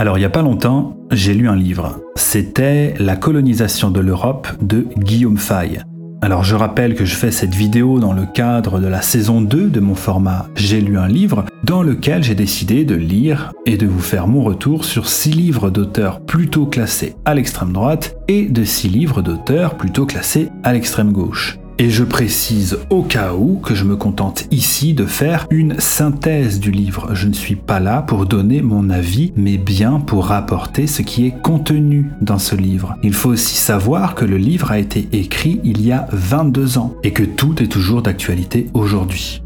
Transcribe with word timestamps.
Alors 0.00 0.16
il 0.16 0.20
n'y 0.20 0.26
a 0.26 0.30
pas 0.30 0.40
longtemps, 0.40 0.96
j'ai 1.10 1.34
lu 1.34 1.46
un 1.46 1.54
livre. 1.54 2.00
C'était 2.16 2.94
La 2.98 3.16
colonisation 3.16 3.90
de 3.90 4.00
l'Europe 4.00 4.48
de 4.62 4.86
Guillaume 4.96 5.36
Fay. 5.36 5.82
Alors 6.22 6.42
je 6.42 6.56
rappelle 6.56 6.94
que 6.94 7.04
je 7.04 7.14
fais 7.14 7.30
cette 7.30 7.54
vidéo 7.54 8.00
dans 8.00 8.14
le 8.14 8.24
cadre 8.24 8.80
de 8.80 8.86
la 8.86 9.02
saison 9.02 9.42
2 9.42 9.68
de 9.68 9.80
mon 9.80 9.94
format 9.94 10.46
J'ai 10.54 10.80
lu 10.80 10.96
un 10.96 11.06
livre, 11.06 11.44
dans 11.64 11.82
lequel 11.82 12.22
j'ai 12.22 12.34
décidé 12.34 12.86
de 12.86 12.94
lire 12.94 13.52
et 13.66 13.76
de 13.76 13.86
vous 13.86 14.00
faire 14.00 14.26
mon 14.26 14.42
retour 14.42 14.86
sur 14.86 15.06
6 15.06 15.32
livres 15.32 15.68
d'auteurs 15.68 16.20
plutôt 16.24 16.64
classés 16.64 17.14
à 17.26 17.34
l'extrême 17.34 17.74
droite 17.74 18.16
et 18.26 18.46
de 18.46 18.64
6 18.64 18.88
livres 18.88 19.20
d'auteurs 19.20 19.76
plutôt 19.76 20.06
classés 20.06 20.48
à 20.62 20.72
l'extrême 20.72 21.12
gauche. 21.12 21.59
Et 21.80 21.88
je 21.88 22.04
précise 22.04 22.76
au 22.90 23.02
cas 23.02 23.32
où 23.32 23.56
que 23.56 23.74
je 23.74 23.84
me 23.84 23.96
contente 23.96 24.46
ici 24.50 24.92
de 24.92 25.06
faire 25.06 25.46
une 25.48 25.80
synthèse 25.80 26.60
du 26.60 26.70
livre. 26.70 27.14
Je 27.14 27.26
ne 27.26 27.32
suis 27.32 27.56
pas 27.56 27.80
là 27.80 28.02
pour 28.02 28.26
donner 28.26 28.60
mon 28.60 28.90
avis, 28.90 29.32
mais 29.34 29.56
bien 29.56 29.98
pour 29.98 30.26
rapporter 30.26 30.86
ce 30.86 31.00
qui 31.00 31.24
est 31.24 31.40
contenu 31.42 32.10
dans 32.20 32.38
ce 32.38 32.54
livre. 32.54 32.96
Il 33.02 33.14
faut 33.14 33.30
aussi 33.30 33.56
savoir 33.56 34.14
que 34.14 34.26
le 34.26 34.36
livre 34.36 34.70
a 34.70 34.78
été 34.78 35.08
écrit 35.12 35.58
il 35.64 35.80
y 35.80 35.90
a 35.90 36.06
22 36.12 36.76
ans 36.76 36.96
et 37.02 37.14
que 37.14 37.22
tout 37.22 37.62
est 37.62 37.68
toujours 37.68 38.02
d'actualité 38.02 38.66
aujourd'hui. 38.74 39.40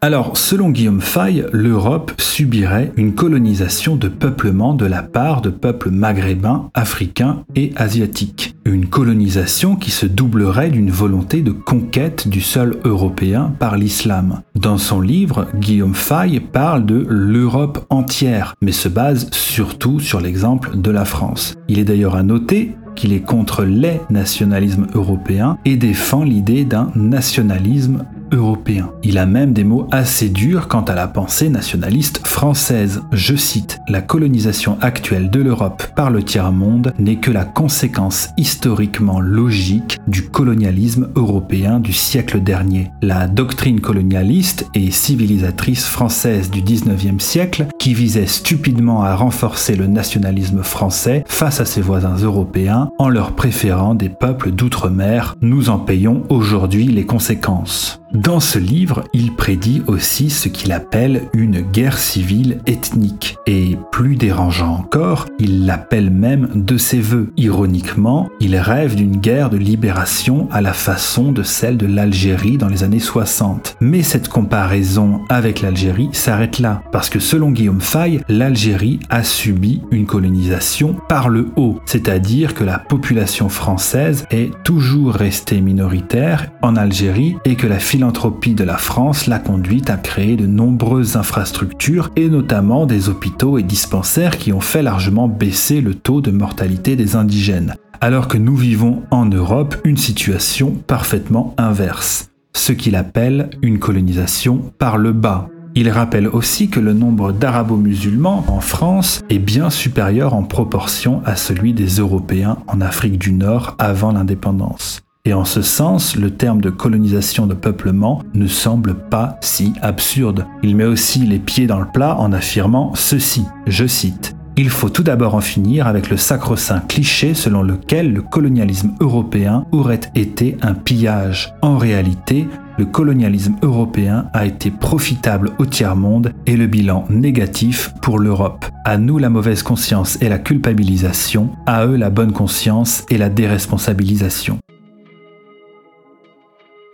Alors, 0.00 0.36
selon 0.36 0.70
Guillaume 0.70 1.00
Fay, 1.00 1.44
l'Europe 1.52 2.12
subirait 2.18 2.92
une 2.96 3.16
colonisation 3.16 3.96
de 3.96 4.06
peuplement 4.06 4.72
de 4.72 4.86
la 4.86 5.02
part 5.02 5.40
de 5.40 5.50
peuples 5.50 5.90
maghrébins, 5.90 6.70
africains 6.72 7.42
et 7.56 7.72
asiatiques. 7.74 8.54
Une 8.64 8.86
colonisation 8.86 9.74
qui 9.74 9.90
se 9.90 10.06
doublerait 10.06 10.70
d'une 10.70 10.92
volonté 10.92 11.42
de 11.42 11.50
conquête 11.50 12.28
du 12.28 12.40
sol 12.40 12.76
européen 12.84 13.52
par 13.58 13.76
l'islam. 13.76 14.42
Dans 14.54 14.78
son 14.78 15.00
livre, 15.00 15.48
Guillaume 15.56 15.96
Fay 15.96 16.38
parle 16.38 16.86
de 16.86 17.04
l'Europe 17.08 17.84
entière, 17.90 18.54
mais 18.62 18.72
se 18.72 18.88
base 18.88 19.28
surtout 19.32 19.98
sur 19.98 20.20
l'exemple 20.20 20.78
de 20.80 20.92
la 20.92 21.04
France. 21.04 21.54
Il 21.66 21.80
est 21.80 21.84
d'ailleurs 21.84 22.14
à 22.14 22.22
noter 22.22 22.76
qu'il 22.98 23.12
est 23.12 23.20
contre 23.20 23.64
les 23.64 24.00
nationalismes 24.10 24.88
européens 24.92 25.56
et 25.64 25.76
défend 25.76 26.24
l'idée 26.24 26.64
d'un 26.64 26.90
nationalisme 26.96 28.04
européen. 28.32 28.90
Il 29.02 29.18
a 29.18 29.26
même 29.26 29.52
des 29.52 29.64
mots 29.64 29.86
assez 29.90 30.28
durs 30.28 30.68
quant 30.68 30.82
à 30.82 30.94
la 30.94 31.06
pensée 31.06 31.48
nationaliste 31.48 32.26
française. 32.26 33.02
Je 33.12 33.36
cite, 33.36 33.78
La 33.88 34.02
colonisation 34.02 34.76
actuelle 34.80 35.30
de 35.30 35.40
l'Europe 35.40 35.82
par 35.94 36.10
le 36.10 36.22
tiers-monde 36.22 36.92
n'est 36.98 37.16
que 37.16 37.30
la 37.30 37.44
conséquence 37.44 38.30
historiquement 38.36 39.20
logique 39.20 39.98
du 40.08 40.28
colonialisme 40.28 41.08
européen 41.14 41.80
du 41.80 41.92
siècle 41.92 42.42
dernier. 42.42 42.90
La 43.00 43.28
doctrine 43.28 43.80
colonialiste 43.80 44.66
et 44.74 44.90
civilisatrice 44.90 45.86
française 45.86 46.50
du 46.50 46.62
19e 46.62 47.20
siècle, 47.20 47.66
qui 47.78 47.94
visait 47.94 48.26
stupidement 48.26 49.02
à 49.02 49.14
renforcer 49.14 49.76
le 49.76 49.86
nationalisme 49.86 50.62
français 50.62 51.24
face 51.26 51.60
à 51.60 51.64
ses 51.64 51.80
voisins 51.80 52.16
européens 52.16 52.87
en 52.98 53.08
leur 53.08 53.32
préférant 53.32 53.94
des 53.94 54.08
peuples 54.08 54.50
d'outre-mer, 54.50 55.36
nous 55.40 55.70
en 55.70 55.78
payons 55.78 56.24
aujourd'hui 56.28 56.86
les 56.86 57.06
conséquences. 57.06 58.00
Dans 58.14 58.40
ce 58.40 58.58
livre, 58.58 59.04
il 59.12 59.34
prédit 59.34 59.82
aussi 59.86 60.30
ce 60.30 60.48
qu'il 60.48 60.72
appelle 60.72 61.28
une 61.34 61.60
guerre 61.60 61.98
civile 61.98 62.60
ethnique. 62.66 63.36
Et 63.46 63.76
plus 63.92 64.16
dérangeant 64.16 64.76
encore, 64.76 65.26
il 65.38 65.66
l'appelle 65.66 66.08
même 66.10 66.48
de 66.54 66.78
ses 66.78 67.00
voeux. 67.00 67.30
Ironiquement, 67.36 68.30
il 68.40 68.56
rêve 68.56 68.94
d'une 68.94 69.18
guerre 69.18 69.50
de 69.50 69.58
libération 69.58 70.48
à 70.50 70.62
la 70.62 70.72
façon 70.72 71.32
de 71.32 71.42
celle 71.42 71.76
de 71.76 71.86
l'Algérie 71.86 72.56
dans 72.56 72.68
les 72.68 72.82
années 72.82 72.98
60. 72.98 73.76
Mais 73.80 74.02
cette 74.02 74.30
comparaison 74.30 75.20
avec 75.28 75.60
l'Algérie 75.60 76.08
s'arrête 76.12 76.60
là, 76.60 76.80
parce 76.92 77.10
que 77.10 77.18
selon 77.18 77.50
Guillaume 77.50 77.82
Fay, 77.82 78.20
l'Algérie 78.30 79.00
a 79.10 79.22
subi 79.22 79.82
une 79.90 80.06
colonisation 80.06 80.96
par 81.10 81.28
le 81.28 81.48
haut, 81.56 81.78
c'est-à-dire 81.84 82.54
que 82.54 82.64
la 82.64 82.78
population 82.78 83.50
française 83.50 84.24
est 84.30 84.50
toujours 84.64 85.12
restée 85.12 85.60
minoritaire 85.60 86.46
en 86.62 86.74
Algérie 86.74 87.36
et 87.44 87.54
que 87.54 87.66
la 87.66 87.78
philanthropie 87.98 88.54
de 88.54 88.62
la 88.62 88.76
France 88.76 89.26
l'a 89.26 89.40
conduite 89.40 89.90
à 89.90 89.96
créer 89.96 90.36
de 90.36 90.46
nombreuses 90.46 91.16
infrastructures 91.16 92.12
et 92.14 92.28
notamment 92.28 92.86
des 92.86 93.08
hôpitaux 93.08 93.58
et 93.58 93.64
dispensaires 93.64 94.38
qui 94.38 94.52
ont 94.52 94.60
fait 94.60 94.84
largement 94.84 95.26
baisser 95.26 95.80
le 95.80 95.96
taux 95.96 96.20
de 96.20 96.30
mortalité 96.30 96.94
des 96.94 97.16
indigènes. 97.16 97.74
Alors 98.00 98.28
que 98.28 98.38
nous 98.38 98.54
vivons 98.54 99.02
en 99.10 99.24
Europe 99.24 99.74
une 99.82 99.96
situation 99.96 100.76
parfaitement 100.86 101.56
inverse, 101.58 102.30
ce 102.54 102.72
qu'il 102.72 102.94
appelle 102.94 103.50
une 103.62 103.80
colonisation 103.80 104.72
par 104.78 104.96
le 104.96 105.12
bas. 105.12 105.48
Il 105.74 105.90
rappelle 105.90 106.28
aussi 106.28 106.68
que 106.68 106.78
le 106.78 106.92
nombre 106.92 107.32
d'arabo-musulmans 107.32 108.44
en 108.46 108.60
France 108.60 109.22
est 109.28 109.40
bien 109.40 109.70
supérieur 109.70 110.34
en 110.34 110.44
proportion 110.44 111.20
à 111.24 111.34
celui 111.34 111.72
des 111.72 111.98
Européens 111.98 112.58
en 112.68 112.80
Afrique 112.80 113.18
du 113.18 113.32
Nord 113.32 113.74
avant 113.80 114.12
l'indépendance. 114.12 115.02
Et 115.24 115.34
en 115.34 115.44
ce 115.44 115.62
sens, 115.62 116.16
le 116.16 116.30
terme 116.30 116.60
de 116.60 116.70
colonisation 116.70 117.46
de 117.46 117.54
peuplement 117.54 118.22
ne 118.34 118.46
semble 118.46 118.94
pas 118.94 119.36
si 119.40 119.74
absurde. 119.82 120.46
Il 120.62 120.76
met 120.76 120.84
aussi 120.84 121.20
les 121.20 121.38
pieds 121.38 121.66
dans 121.66 121.80
le 121.80 121.86
plat 121.92 122.16
en 122.18 122.32
affirmant 122.32 122.92
ceci, 122.94 123.44
je 123.66 123.86
cite, 123.86 124.34
il 124.60 124.70
faut 124.70 124.88
tout 124.88 125.04
d'abord 125.04 125.36
en 125.36 125.40
finir 125.40 125.86
avec 125.86 126.10
le 126.10 126.16
sacro-saint 126.16 126.80
cliché 126.80 127.32
selon 127.32 127.62
lequel 127.62 128.12
le 128.12 128.22
colonialisme 128.22 128.90
européen 128.98 129.64
aurait 129.70 130.00
été 130.16 130.56
un 130.62 130.74
pillage. 130.74 131.54
En 131.62 131.78
réalité, 131.78 132.48
le 132.76 132.84
colonialisme 132.84 133.54
européen 133.62 134.26
a 134.32 134.46
été 134.46 134.72
profitable 134.72 135.52
au 135.60 135.66
tiers-monde 135.66 136.32
et 136.46 136.56
le 136.56 136.66
bilan 136.66 137.04
négatif 137.08 137.94
pour 138.02 138.18
l'Europe. 138.18 138.64
À 138.84 138.98
nous 138.98 139.18
la 139.18 139.30
mauvaise 139.30 139.62
conscience 139.62 140.20
et 140.20 140.28
la 140.28 140.38
culpabilisation, 140.38 141.50
à 141.66 141.86
eux 141.86 141.96
la 141.96 142.10
bonne 142.10 142.32
conscience 142.32 143.06
et 143.10 143.16
la 143.16 143.28
déresponsabilisation. 143.28 144.58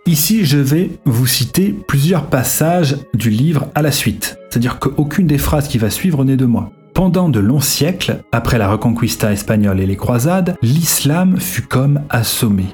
Ici, 0.07 0.45
je 0.45 0.59
vais 0.59 0.91
vous 1.05 1.25
citer 1.25 1.73
plusieurs 1.87 2.27
passages 2.27 2.97
du 3.15 3.31
livre 3.31 3.69
à 3.73 3.81
la 3.81 3.91
suite, 3.91 4.37
c'est-à-dire 4.49 4.77
qu'aucune 4.77 5.25
des 5.25 5.39
phrases 5.39 5.67
qui 5.67 5.79
va 5.79 5.89
suivre 5.89 6.23
n'est 6.23 6.37
de 6.37 6.45
moi. 6.45 6.71
Pendant 6.93 7.27
de 7.27 7.39
longs 7.39 7.59
siècles, 7.59 8.21
après 8.31 8.59
la 8.59 8.69
Reconquista 8.69 9.31
espagnole 9.31 9.79
et 9.79 9.87
les 9.87 9.95
croisades, 9.95 10.57
l'islam 10.61 11.39
fut 11.39 11.63
comme 11.63 12.01
assommé, 12.11 12.65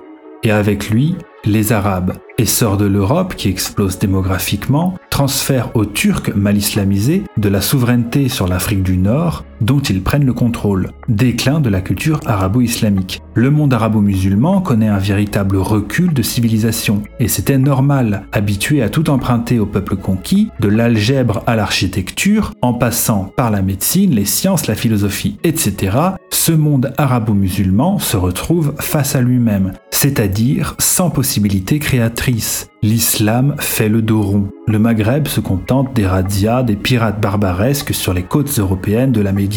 et 0.44 0.52
avec 0.52 0.90
lui 0.90 1.16
les 1.46 1.72
Arabes. 1.72 2.18
Essor 2.38 2.76
de 2.76 2.86
l'Europe 2.86 3.36
qui 3.36 3.48
explose 3.48 3.98
démographiquement, 3.98 4.96
transfert 5.10 5.74
aux 5.74 5.86
Turcs 5.86 6.36
mal 6.36 6.58
islamisés 6.58 7.24
de 7.38 7.48
la 7.48 7.62
souveraineté 7.62 8.28
sur 8.28 8.48
l'Afrique 8.48 8.84
du 8.84 8.98
Nord 8.98 9.46
dont 9.62 9.80
ils 9.80 10.02
prennent 10.02 10.26
le 10.26 10.34
contrôle. 10.34 10.92
Déclin 11.08 11.62
de 11.62 11.70
la 11.70 11.82
culture 11.82 12.20
arabo-islamique. 12.26 13.22
Le 13.34 13.50
monde 13.50 13.74
arabo-musulman 13.74 14.62
connaît 14.62 14.88
un 14.88 14.98
véritable 14.98 15.58
recul 15.58 16.14
de 16.14 16.22
civilisation, 16.22 17.04
et 17.20 17.28
c'était 17.28 17.58
normal, 17.58 18.28
habitué 18.32 18.82
à 18.82 18.90
tout 18.90 19.10
emprunter 19.10 19.60
au 19.60 19.66
peuple 19.66 19.96
conquis, 19.96 20.50
de 20.60 20.68
l'algèbre 20.68 21.44
à 21.48 21.56
l'architecture, 21.56 22.52
en 22.62 22.74
passant 22.74 23.32
par 23.36 23.52
la 23.52 23.62
médecine, 23.62 24.16
les 24.16 24.26
sciences, 24.26 24.68
la 24.68 24.76
philosophie, 24.76 25.38
etc., 25.44 25.98
ce 26.32 26.52
monde 26.52 26.92
arabo-musulman 26.98 28.00
se 28.00 28.18
retrouve 28.18 28.74
face 28.80 29.16
à 29.16 29.22
lui-même, 29.22 29.74
c'est-à-dire 29.92 30.76
sans 30.80 31.12
possibilité 31.12 31.78
créatrice. 31.78 32.68
L'islam 32.82 33.56
fait 33.60 33.90
le 33.90 34.02
dos 34.02 34.24
rond. 34.24 34.48
Le 34.68 34.80
Maghreb 34.80 35.28
se 35.28 35.40
contente 35.40 35.94
des 35.94 36.08
razzias 36.08 36.64
des 36.64 36.76
pirates 36.76 37.22
barbaresques 37.22 37.94
sur 37.94 38.12
les 38.12 38.24
côtes 38.24 38.58
européennes 38.58 39.12
de 39.12 39.22
la 39.22 39.34
Méditerranée. 39.34 39.51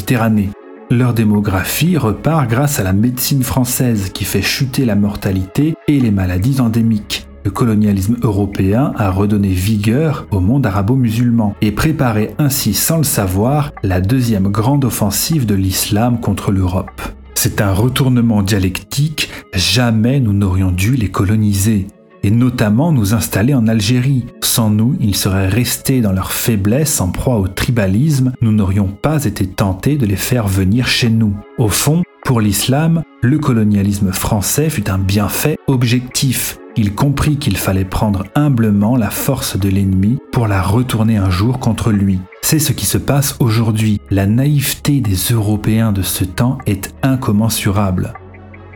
Leur 0.91 1.15
démographie 1.15 1.97
repart 1.97 2.49
grâce 2.49 2.79
à 2.79 2.83
la 2.83 2.93
médecine 2.93 3.43
française 3.43 4.11
qui 4.13 4.25
fait 4.25 4.43
chuter 4.43 4.85
la 4.85 4.95
mortalité 4.95 5.75
et 5.89 5.99
les 5.99 6.11
maladies 6.11 6.61
endémiques. 6.61 7.27
Le 7.45 7.51
colonialisme 7.51 8.17
européen 8.23 8.93
a 8.97 9.11
redonné 9.11 9.49
vigueur 9.49 10.27
au 10.31 10.41
monde 10.41 10.67
arabo-musulman 10.67 11.55
et 11.61 11.73
préparé 11.73 12.35
ainsi 12.39 12.75
sans 12.75 12.99
le 12.99 13.05
savoir 13.05 13.73
la 13.83 14.01
deuxième 14.01 14.49
grande 14.49 14.85
offensive 14.85 15.47
de 15.47 15.55
l'islam 15.55 16.21
contre 16.21 16.53
l'Europe. 16.53 17.03
C'est 17.35 17.61
un 17.61 17.73
retournement 17.73 18.43
dialectique, 18.43 19.31
jamais 19.53 20.21
nous 20.21 20.33
n'aurions 20.33 20.71
dû 20.71 20.97
les 20.97 21.11
coloniser 21.11 21.87
et 22.25 22.31
notamment 22.31 22.91
nous 22.91 23.15
installer 23.15 23.55
en 23.55 23.69
Algérie. 23.69 24.25
Sans 24.41 24.71
nous, 24.71 24.97
ils 24.99 25.15
seraient 25.15 25.49
restés 25.49 26.01
dans 26.01 26.13
leur 26.13 26.33
faiblesse 26.33 27.01
en 27.01 27.11
proie 27.11 27.37
au 27.37 27.49
tribalisme, 27.49 28.33
nous 28.41 28.51
n'aurions 28.51 28.89
pas 28.89 29.25
été 29.27 29.47
tentés 29.47 29.97
de 29.97 30.07
les 30.07 30.17
faire 30.17 30.49
venir 30.49 30.89
chez 30.89 31.11
nous. 31.11 31.37
Au 31.59 31.69
fond, 31.69 32.03
pour 32.25 32.41
l'islam, 32.41 33.03
le 33.21 33.39
colonialisme 33.39 34.11
français 34.11 34.71
fut 34.71 34.89
un 34.89 34.99
bienfait 34.99 35.59
objectif. 35.67 36.59
Il 36.77 36.95
comprit 36.95 37.37
qu'il 37.37 37.59
fallait 37.59 37.85
prendre 37.85 38.25
humblement 38.35 38.97
la 38.97 39.11
force 39.11 39.59
de 39.59 39.69
l'ennemi 39.69 40.19
pour 40.33 40.49
la 40.49 40.63
retourner 40.63 41.19
un 41.19 41.31
jour 41.31 41.61
contre 41.61 41.93
lui. 41.93 42.21
C'est 42.41 42.59
ce 42.59 42.73
qui 42.73 42.87
se 42.87 42.99
passe 42.99 43.37
aujourd'hui. 43.39 44.01
La 44.11 44.27
naïveté 44.27 45.01
des 45.01 45.17
Européens 45.31 45.93
de 45.93 46.03
ce 46.03 46.25
temps 46.25 46.59
est 46.67 46.95
incommensurable. 47.03 48.15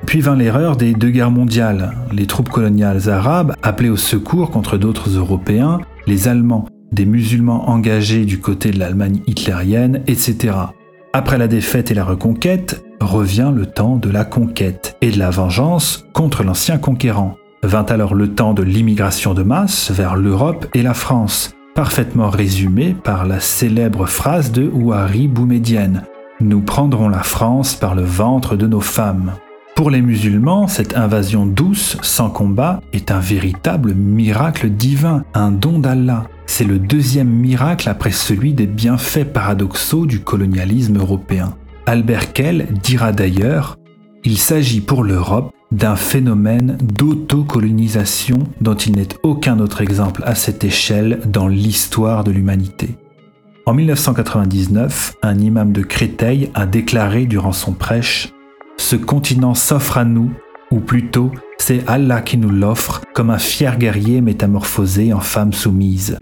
Puis 0.07 0.21
vint 0.21 0.37
l'erreur 0.37 0.77
des 0.77 0.95
deux 0.95 1.11
guerres 1.11 1.31
mondiales. 1.31 1.93
Les 2.13 2.27
troupes 2.27 2.49
coloniales 2.49 3.09
arabes, 3.09 3.55
appelées 3.63 3.91
au 3.91 3.97
secours 3.97 4.51
contre 4.51 4.79
d'autres 4.79 5.11
Européens, 5.11 5.81
les 6.07 6.29
Allemands 6.29 6.67
des 6.93 7.05
musulmans 7.05 7.69
engagés 7.69 8.25
du 8.25 8.41
côté 8.41 8.71
de 8.71 8.79
l'Allemagne 8.79 9.21
hitlérienne, 9.27 10.03
etc. 10.07 10.55
Après 11.13 11.39
la 11.39 11.49
défaite 11.49 11.91
et 11.91 11.95
la 11.95 12.05
reconquête, 12.05 12.85
revient 13.01 13.53
le 13.55 13.67
temps 13.67 13.97
de 13.97 14.11
la 14.11 14.25
conquête 14.25 14.97
et 15.01 15.11
de 15.11 15.19
la 15.19 15.31
vengeance 15.31 16.07
contre 16.13 16.43
l'ancien 16.43 16.79
conquérant. 16.79 17.37
Vint 17.63 17.87
alors 17.87 18.15
le 18.15 18.35
temps 18.35 18.55
de 18.55 18.63
l'immigration 18.63 19.35
de 19.35 19.43
masse 19.43 19.91
vers 19.91 20.17
l'Europe 20.17 20.67
et 20.75 20.83
la 20.83 20.95
France, 20.95 21.55
parfaitement 21.75 22.31
résumé 22.31 22.95
par 22.95 23.27
la 23.27 23.41
célèbre 23.41 24.07
phrase 24.07 24.53
de 24.53 24.69
Ouari 24.69 25.29
Boumedienne 25.29 26.05
Nous 26.41 26.61
prendrons 26.61 27.09
la 27.09 27.23
France 27.23 27.75
par 27.75 27.95
le 27.95 28.03
ventre 28.03 28.57
de 28.57 28.67
nos 28.67 28.81
femmes. 28.81 29.33
Pour 29.79 29.91
les 29.91 30.03
musulmans, 30.03 30.67
cette 30.67 30.97
invasion 30.97 31.47
douce, 31.47 31.99
sans 32.03 32.31
combat, 32.31 32.81
est 32.93 33.13
un 33.13 33.21
véritable 33.21 33.95
miracle 33.95 34.71
divin, 34.71 35.23
un 35.35 35.53
don 35.53 35.79
d'Allah. 35.79 36.27
C'est 36.47 36.65
le 36.65 36.81
deuxième 36.81 37.29
miracle 37.29 37.89
après 37.89 38.11
celui 38.11 38.55
des 38.55 38.67
bienfaits 38.67 39.33
paradoxaux 39.33 40.05
du 40.05 40.19
colonialisme 40.19 40.99
européen. 40.99 41.55
Albert 41.87 42.33
Kell 42.33 42.67
dira 42.83 43.13
d'ailleurs 43.13 43.77
Il 44.25 44.39
s'agit 44.39 44.81
pour 44.81 45.05
l'Europe 45.05 45.53
d'un 45.71 45.95
phénomène 45.95 46.77
d'autocolonisation 46.83 48.39
dont 48.61 48.75
il 48.75 48.97
n'est 48.97 49.15
aucun 49.23 49.61
autre 49.61 49.81
exemple 49.81 50.25
à 50.27 50.35
cette 50.35 50.65
échelle 50.65 51.21
dans 51.25 51.47
l'histoire 51.47 52.25
de 52.25 52.33
l'humanité. 52.33 52.97
En 53.65 53.75
1999, 53.75 55.15
un 55.23 55.39
imam 55.39 55.73
de 55.73 55.83
Créteil 55.83 56.51
a 56.55 56.67
déclaré 56.67 57.27
durant 57.27 57.53
son 57.53 57.75
prêche 57.75 58.33
Ce 58.79 58.97
continent 58.97 59.55
s'offre 59.55 59.99
à 59.99 60.05
nous, 60.05 60.33
ou 60.71 60.81
plutôt, 60.81 61.31
c'est 61.59 61.87
Allah 61.87 62.23
qui 62.23 62.39
nous 62.39 62.51
l'offre 62.51 63.03
comme 63.15 63.29
un 63.29 63.39
fier 63.39 63.77
guerrier 63.77 64.21
métamorphosé 64.21 65.13
en 65.13 65.21
femme 65.21 65.53
soumise. 65.53 66.17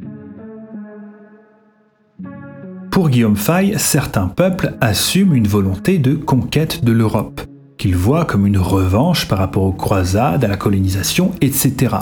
Pour 2.90 3.10
Guillaume 3.10 3.36
Fay, 3.36 3.74
certains 3.78 4.26
peuples 4.26 4.74
assument 4.80 5.34
une 5.34 5.46
volonté 5.46 5.98
de 5.98 6.14
conquête 6.14 6.82
de 6.82 6.92
l'Europe, 6.92 7.42
qu'ils 7.76 7.94
voient 7.94 8.24
comme 8.24 8.46
une 8.46 8.58
revanche 8.58 9.28
par 9.28 9.38
rapport 9.38 9.64
aux 9.64 9.72
croisades, 9.72 10.44
à 10.44 10.48
la 10.48 10.56
colonisation, 10.56 11.32
etc. 11.42 11.94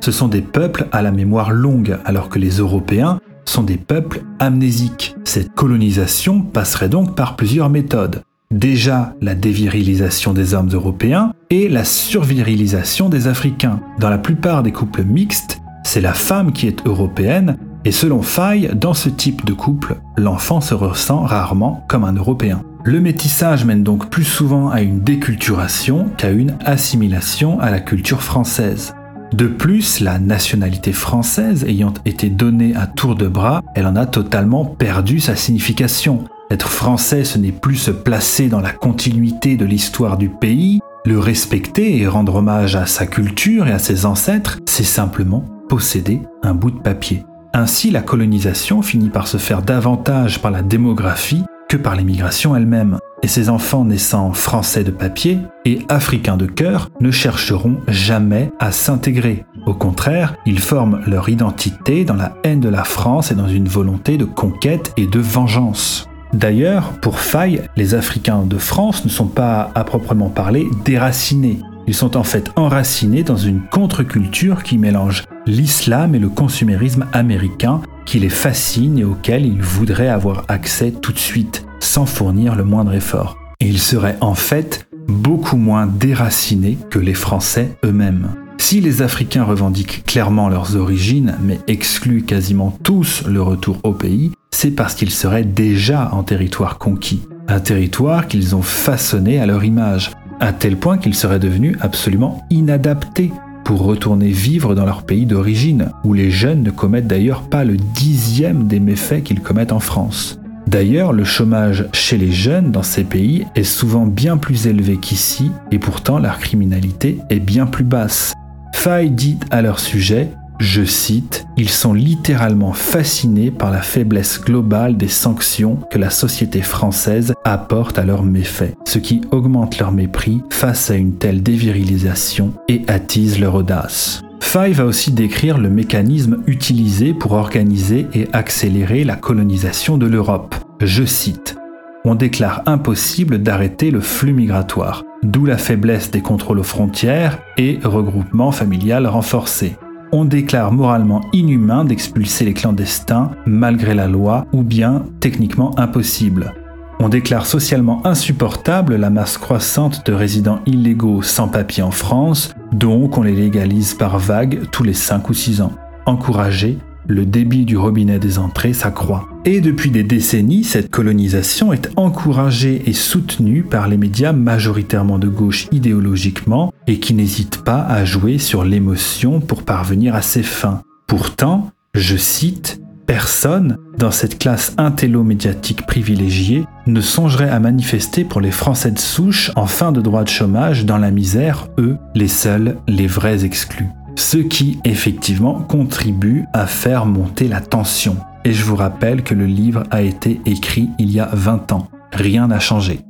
Ce 0.00 0.12
sont 0.12 0.28
des 0.28 0.42
peuples 0.42 0.88
à 0.92 1.00
la 1.00 1.10
mémoire 1.10 1.52
longue, 1.52 1.98
alors 2.04 2.28
que 2.28 2.38
les 2.38 2.58
Européens 2.58 3.18
sont 3.44 3.62
des 3.62 3.78
peuples 3.78 4.22
amnésiques. 4.38 5.16
Cette 5.24 5.52
colonisation 5.54 6.42
passerait 6.42 6.88
donc 6.90 7.16
par 7.16 7.34
plusieurs 7.36 7.70
méthodes. 7.70 8.22
Déjà 8.52 9.14
la 9.22 9.34
dévirilisation 9.34 10.34
des 10.34 10.52
hommes 10.52 10.68
européens 10.70 11.32
et 11.48 11.70
la 11.70 11.84
survirilisation 11.84 13.08
des 13.08 13.26
Africains. 13.26 13.80
Dans 13.98 14.10
la 14.10 14.18
plupart 14.18 14.62
des 14.62 14.72
couples 14.72 15.04
mixtes, 15.04 15.62
c'est 15.84 16.02
la 16.02 16.12
femme 16.12 16.52
qui 16.52 16.66
est 16.66 16.86
européenne 16.86 17.56
et 17.86 17.92
selon 17.92 18.20
Faye, 18.20 18.70
dans 18.74 18.92
ce 18.92 19.08
type 19.08 19.46
de 19.46 19.54
couple, 19.54 19.96
l'enfant 20.18 20.60
se 20.60 20.74
ressent 20.74 21.22
rarement 21.22 21.84
comme 21.88 22.04
un 22.04 22.12
Européen. 22.12 22.62
Le 22.84 23.00
métissage 23.00 23.64
mène 23.64 23.82
donc 23.82 24.10
plus 24.10 24.24
souvent 24.24 24.68
à 24.68 24.82
une 24.82 25.00
déculturation 25.00 26.10
qu'à 26.18 26.30
une 26.30 26.56
assimilation 26.64 27.58
à 27.58 27.70
la 27.70 27.80
culture 27.80 28.22
française. 28.22 28.94
De 29.32 29.46
plus, 29.46 30.00
la 30.00 30.18
nationalité 30.18 30.92
française 30.92 31.64
ayant 31.64 31.94
été 32.04 32.28
donnée 32.28 32.74
à 32.76 32.86
tour 32.86 33.14
de 33.14 33.28
bras, 33.28 33.62
elle 33.74 33.86
en 33.86 33.96
a 33.96 34.04
totalement 34.04 34.66
perdu 34.66 35.20
sa 35.20 35.36
signification. 35.36 36.24
Être 36.50 36.68
français, 36.68 37.24
ce 37.24 37.38
n'est 37.38 37.52
plus 37.52 37.76
se 37.76 37.90
placer 37.90 38.48
dans 38.48 38.60
la 38.60 38.72
continuité 38.72 39.56
de 39.56 39.64
l'histoire 39.64 40.18
du 40.18 40.28
pays, 40.28 40.80
le 41.06 41.18
respecter 41.18 41.98
et 41.98 42.06
rendre 42.06 42.36
hommage 42.36 42.76
à 42.76 42.84
sa 42.84 43.06
culture 43.06 43.66
et 43.66 43.72
à 43.72 43.78
ses 43.78 44.04
ancêtres, 44.04 44.58
c'est 44.66 44.84
simplement 44.84 45.44
posséder 45.68 46.20
un 46.42 46.52
bout 46.52 46.70
de 46.70 46.80
papier. 46.80 47.24
Ainsi, 47.54 47.90
la 47.90 48.02
colonisation 48.02 48.82
finit 48.82 49.08
par 49.08 49.28
se 49.28 49.38
faire 49.38 49.62
davantage 49.62 50.40
par 50.40 50.50
la 50.50 50.62
démographie 50.62 51.44
par 51.78 51.96
l'immigration 51.96 52.54
elle-même. 52.56 52.98
Et 53.22 53.28
ces 53.28 53.48
enfants 53.48 53.84
naissant 53.84 54.32
français 54.32 54.82
de 54.82 54.90
papier 54.90 55.38
et 55.64 55.80
africains 55.88 56.36
de 56.36 56.46
cœur 56.46 56.90
ne 57.00 57.10
chercheront 57.10 57.76
jamais 57.86 58.50
à 58.58 58.72
s'intégrer. 58.72 59.44
Au 59.66 59.74
contraire, 59.74 60.34
ils 60.44 60.58
forment 60.58 61.00
leur 61.06 61.28
identité 61.28 62.04
dans 62.04 62.16
la 62.16 62.34
haine 62.42 62.60
de 62.60 62.68
la 62.68 62.84
France 62.84 63.30
et 63.30 63.36
dans 63.36 63.48
une 63.48 63.68
volonté 63.68 64.16
de 64.16 64.24
conquête 64.24 64.92
et 64.96 65.06
de 65.06 65.20
vengeance. 65.20 66.08
D'ailleurs, 66.32 66.92
pour 67.00 67.20
Faye, 67.20 67.62
les 67.76 67.94
Africains 67.94 68.44
de 68.44 68.56
France 68.58 69.04
ne 69.04 69.10
sont 69.10 69.26
pas 69.26 69.70
à 69.74 69.84
proprement 69.84 70.30
parler 70.30 70.66
déracinés. 70.84 71.60
Ils 71.86 71.94
sont 71.94 72.16
en 72.16 72.22
fait 72.22 72.50
enracinés 72.56 73.22
dans 73.22 73.36
une 73.36 73.60
contre-culture 73.60 74.62
qui 74.62 74.78
mélange 74.78 75.24
l'islam 75.46 76.14
et 76.14 76.18
le 76.18 76.28
consumérisme 76.28 77.06
américain 77.12 77.80
qui 78.06 78.18
les 78.18 78.28
fascine 78.28 78.98
et 78.98 79.04
auquel 79.04 79.46
ils 79.46 79.62
voudraient 79.62 80.08
avoir 80.08 80.44
accès 80.48 80.90
tout 80.90 81.12
de 81.12 81.18
suite, 81.18 81.64
sans 81.80 82.06
fournir 82.06 82.54
le 82.54 82.64
moindre 82.64 82.94
effort. 82.94 83.36
Et 83.60 83.68
ils 83.68 83.78
seraient 83.78 84.18
en 84.20 84.34
fait 84.34 84.86
beaucoup 85.08 85.56
moins 85.56 85.86
déracinés 85.86 86.78
que 86.90 86.98
les 86.98 87.14
Français 87.14 87.76
eux-mêmes. 87.84 88.30
Si 88.58 88.80
les 88.80 89.02
Africains 89.02 89.44
revendiquent 89.44 90.04
clairement 90.04 90.48
leurs 90.48 90.76
origines, 90.76 91.36
mais 91.42 91.58
excluent 91.66 92.24
quasiment 92.24 92.76
tous 92.82 93.24
le 93.26 93.42
retour 93.42 93.78
au 93.82 93.92
pays, 93.92 94.32
c'est 94.50 94.70
parce 94.70 94.94
qu'ils 94.94 95.10
seraient 95.10 95.44
déjà 95.44 96.10
en 96.12 96.22
territoire 96.22 96.78
conquis, 96.78 97.22
un 97.48 97.60
territoire 97.60 98.28
qu'ils 98.28 98.54
ont 98.54 98.62
façonné 98.62 99.40
à 99.40 99.46
leur 99.46 99.64
image, 99.64 100.12
à 100.40 100.52
tel 100.52 100.76
point 100.76 100.98
qu'ils 100.98 101.14
seraient 101.14 101.38
devenus 101.38 101.76
absolument 101.80 102.46
inadaptés 102.50 103.32
retourner 103.80 104.28
vivre 104.28 104.74
dans 104.74 104.84
leur 104.84 105.02
pays 105.02 105.26
d'origine, 105.26 105.90
où 106.04 106.12
les 106.12 106.30
jeunes 106.30 106.62
ne 106.62 106.70
commettent 106.70 107.06
d'ailleurs 107.06 107.42
pas 107.42 107.64
le 107.64 107.76
dixième 107.76 108.66
des 108.66 108.80
méfaits 108.80 109.22
qu'ils 109.22 109.40
commettent 109.40 109.72
en 109.72 109.80
France. 109.80 110.38
D'ailleurs, 110.66 111.12
le 111.12 111.24
chômage 111.24 111.86
chez 111.92 112.16
les 112.16 112.32
jeunes 112.32 112.70
dans 112.70 112.82
ces 112.82 113.04
pays 113.04 113.46
est 113.56 113.64
souvent 113.64 114.06
bien 114.06 114.36
plus 114.36 114.66
élevé 114.66 114.96
qu'ici, 114.96 115.50
et 115.70 115.78
pourtant 115.78 116.18
leur 116.18 116.38
criminalité 116.38 117.18
est 117.30 117.40
bien 117.40 117.66
plus 117.66 117.84
basse. 117.84 118.32
Faye 118.72 119.10
dit 119.10 119.38
à 119.50 119.62
leur 119.62 119.78
sujet 119.78 120.30
je 120.58 120.84
cite, 120.84 121.46
Ils 121.56 121.68
sont 121.68 121.92
littéralement 121.92 122.72
fascinés 122.72 123.50
par 123.50 123.70
la 123.70 123.82
faiblesse 123.82 124.40
globale 124.40 124.96
des 124.96 125.08
sanctions 125.08 125.78
que 125.90 125.98
la 125.98 126.10
société 126.10 126.62
française 126.62 127.34
apporte 127.44 127.98
à 127.98 128.04
leurs 128.04 128.22
méfaits, 128.22 128.74
ce 128.84 128.98
qui 128.98 129.20
augmente 129.30 129.78
leur 129.78 129.92
mépris 129.92 130.42
face 130.50 130.90
à 130.90 130.94
une 130.94 131.14
telle 131.14 131.42
dévirilisation 131.42 132.54
et 132.68 132.82
attise 132.86 133.40
leur 133.40 133.54
audace. 133.54 134.22
Faye 134.40 134.72
va 134.72 134.84
aussi 134.84 135.12
décrire 135.12 135.58
le 135.58 135.68
mécanisme 135.70 136.42
utilisé 136.46 137.12
pour 137.12 137.32
organiser 137.32 138.06
et 138.14 138.28
accélérer 138.32 139.04
la 139.04 139.16
colonisation 139.16 139.98
de 139.98 140.06
l'Europe. 140.06 140.54
Je 140.80 141.04
cite 141.04 141.56
on 142.04 142.16
déclare 142.16 142.62
impossible 142.66 143.38
d'arrêter 143.38 143.92
le 143.92 144.00
flux 144.00 144.32
migratoire, 144.32 145.04
d'où 145.22 145.44
la 145.44 145.56
faiblesse 145.56 146.10
des 146.10 146.20
contrôles 146.20 146.58
aux 146.58 146.64
frontières 146.64 147.38
et 147.56 147.78
regroupement 147.84 148.50
familial 148.50 149.06
renforcé 149.06 149.76
on 150.12 150.26
déclare 150.26 150.72
moralement 150.72 151.22
inhumain 151.32 151.84
d'expulser 151.84 152.44
les 152.44 152.52
clandestins 152.52 153.30
malgré 153.46 153.94
la 153.94 154.06
loi 154.06 154.46
ou 154.52 154.62
bien 154.62 155.06
techniquement 155.20 155.76
impossible. 155.78 156.54
On 157.00 157.08
déclare 157.08 157.46
socialement 157.46 158.06
insupportable 158.06 158.96
la 158.96 159.10
masse 159.10 159.38
croissante 159.38 160.06
de 160.06 160.12
résidents 160.12 160.60
illégaux 160.66 161.22
sans 161.22 161.48
papier 161.48 161.82
en 161.82 161.90
France, 161.90 162.54
donc 162.70 163.18
on 163.18 163.22
les 163.22 163.34
légalise 163.34 163.94
par 163.94 164.18
vagues 164.18 164.60
tous 164.70 164.84
les 164.84 164.94
5 164.94 165.28
ou 165.28 165.34
6 165.34 165.62
ans. 165.62 165.72
Encourager 166.06 166.78
le 167.06 167.26
débit 167.26 167.64
du 167.64 167.76
robinet 167.76 168.18
des 168.18 168.38
entrées 168.38 168.72
s'accroît. 168.72 169.28
Et 169.44 169.60
depuis 169.60 169.90
des 169.90 170.04
décennies, 170.04 170.64
cette 170.64 170.90
colonisation 170.90 171.72
est 171.72 171.90
encouragée 171.96 172.82
et 172.86 172.92
soutenue 172.92 173.62
par 173.62 173.88
les 173.88 173.96
médias 173.96 174.32
majoritairement 174.32 175.18
de 175.18 175.28
gauche 175.28 175.68
idéologiquement 175.72 176.72
et 176.86 176.98
qui 176.98 177.14
n'hésitent 177.14 177.62
pas 177.64 177.82
à 177.82 178.04
jouer 178.04 178.38
sur 178.38 178.64
l'émotion 178.64 179.40
pour 179.40 179.64
parvenir 179.64 180.14
à 180.14 180.22
ses 180.22 180.42
fins. 180.42 180.82
Pourtant, 181.06 181.70
je 181.94 182.16
cite, 182.16 182.80
Personne, 183.06 183.78
dans 183.98 184.12
cette 184.12 184.38
classe 184.38 184.74
intello-médiatique 184.78 185.86
privilégiée, 185.86 186.64
ne 186.86 187.00
songerait 187.00 187.50
à 187.50 187.58
manifester 187.58 188.24
pour 188.24 188.40
les 188.40 188.52
Français 188.52 188.92
de 188.92 188.98
souche 188.98 189.50
en 189.56 189.66
fin 189.66 189.92
de 189.92 190.00
droit 190.00 190.24
de 190.24 190.28
chômage 190.28 190.86
dans 190.86 190.98
la 190.98 191.10
misère, 191.10 191.68
eux, 191.78 191.96
les 192.14 192.28
seuls, 192.28 192.78
les 192.88 193.08
vrais 193.08 193.44
exclus 193.44 193.88
ce 194.16 194.38
qui 194.38 194.78
effectivement 194.84 195.60
contribue 195.60 196.44
à 196.52 196.66
faire 196.66 197.06
monter 197.06 197.48
la 197.48 197.60
tension. 197.60 198.16
Et 198.44 198.52
je 198.52 198.64
vous 198.64 198.76
rappelle 198.76 199.22
que 199.22 199.34
le 199.34 199.46
livre 199.46 199.84
a 199.90 200.02
été 200.02 200.40
écrit 200.46 200.88
il 200.98 201.10
y 201.10 201.20
a 201.20 201.30
20 201.32 201.72
ans. 201.72 201.88
Rien 202.12 202.48
n'a 202.48 202.58
changé. 202.60 203.00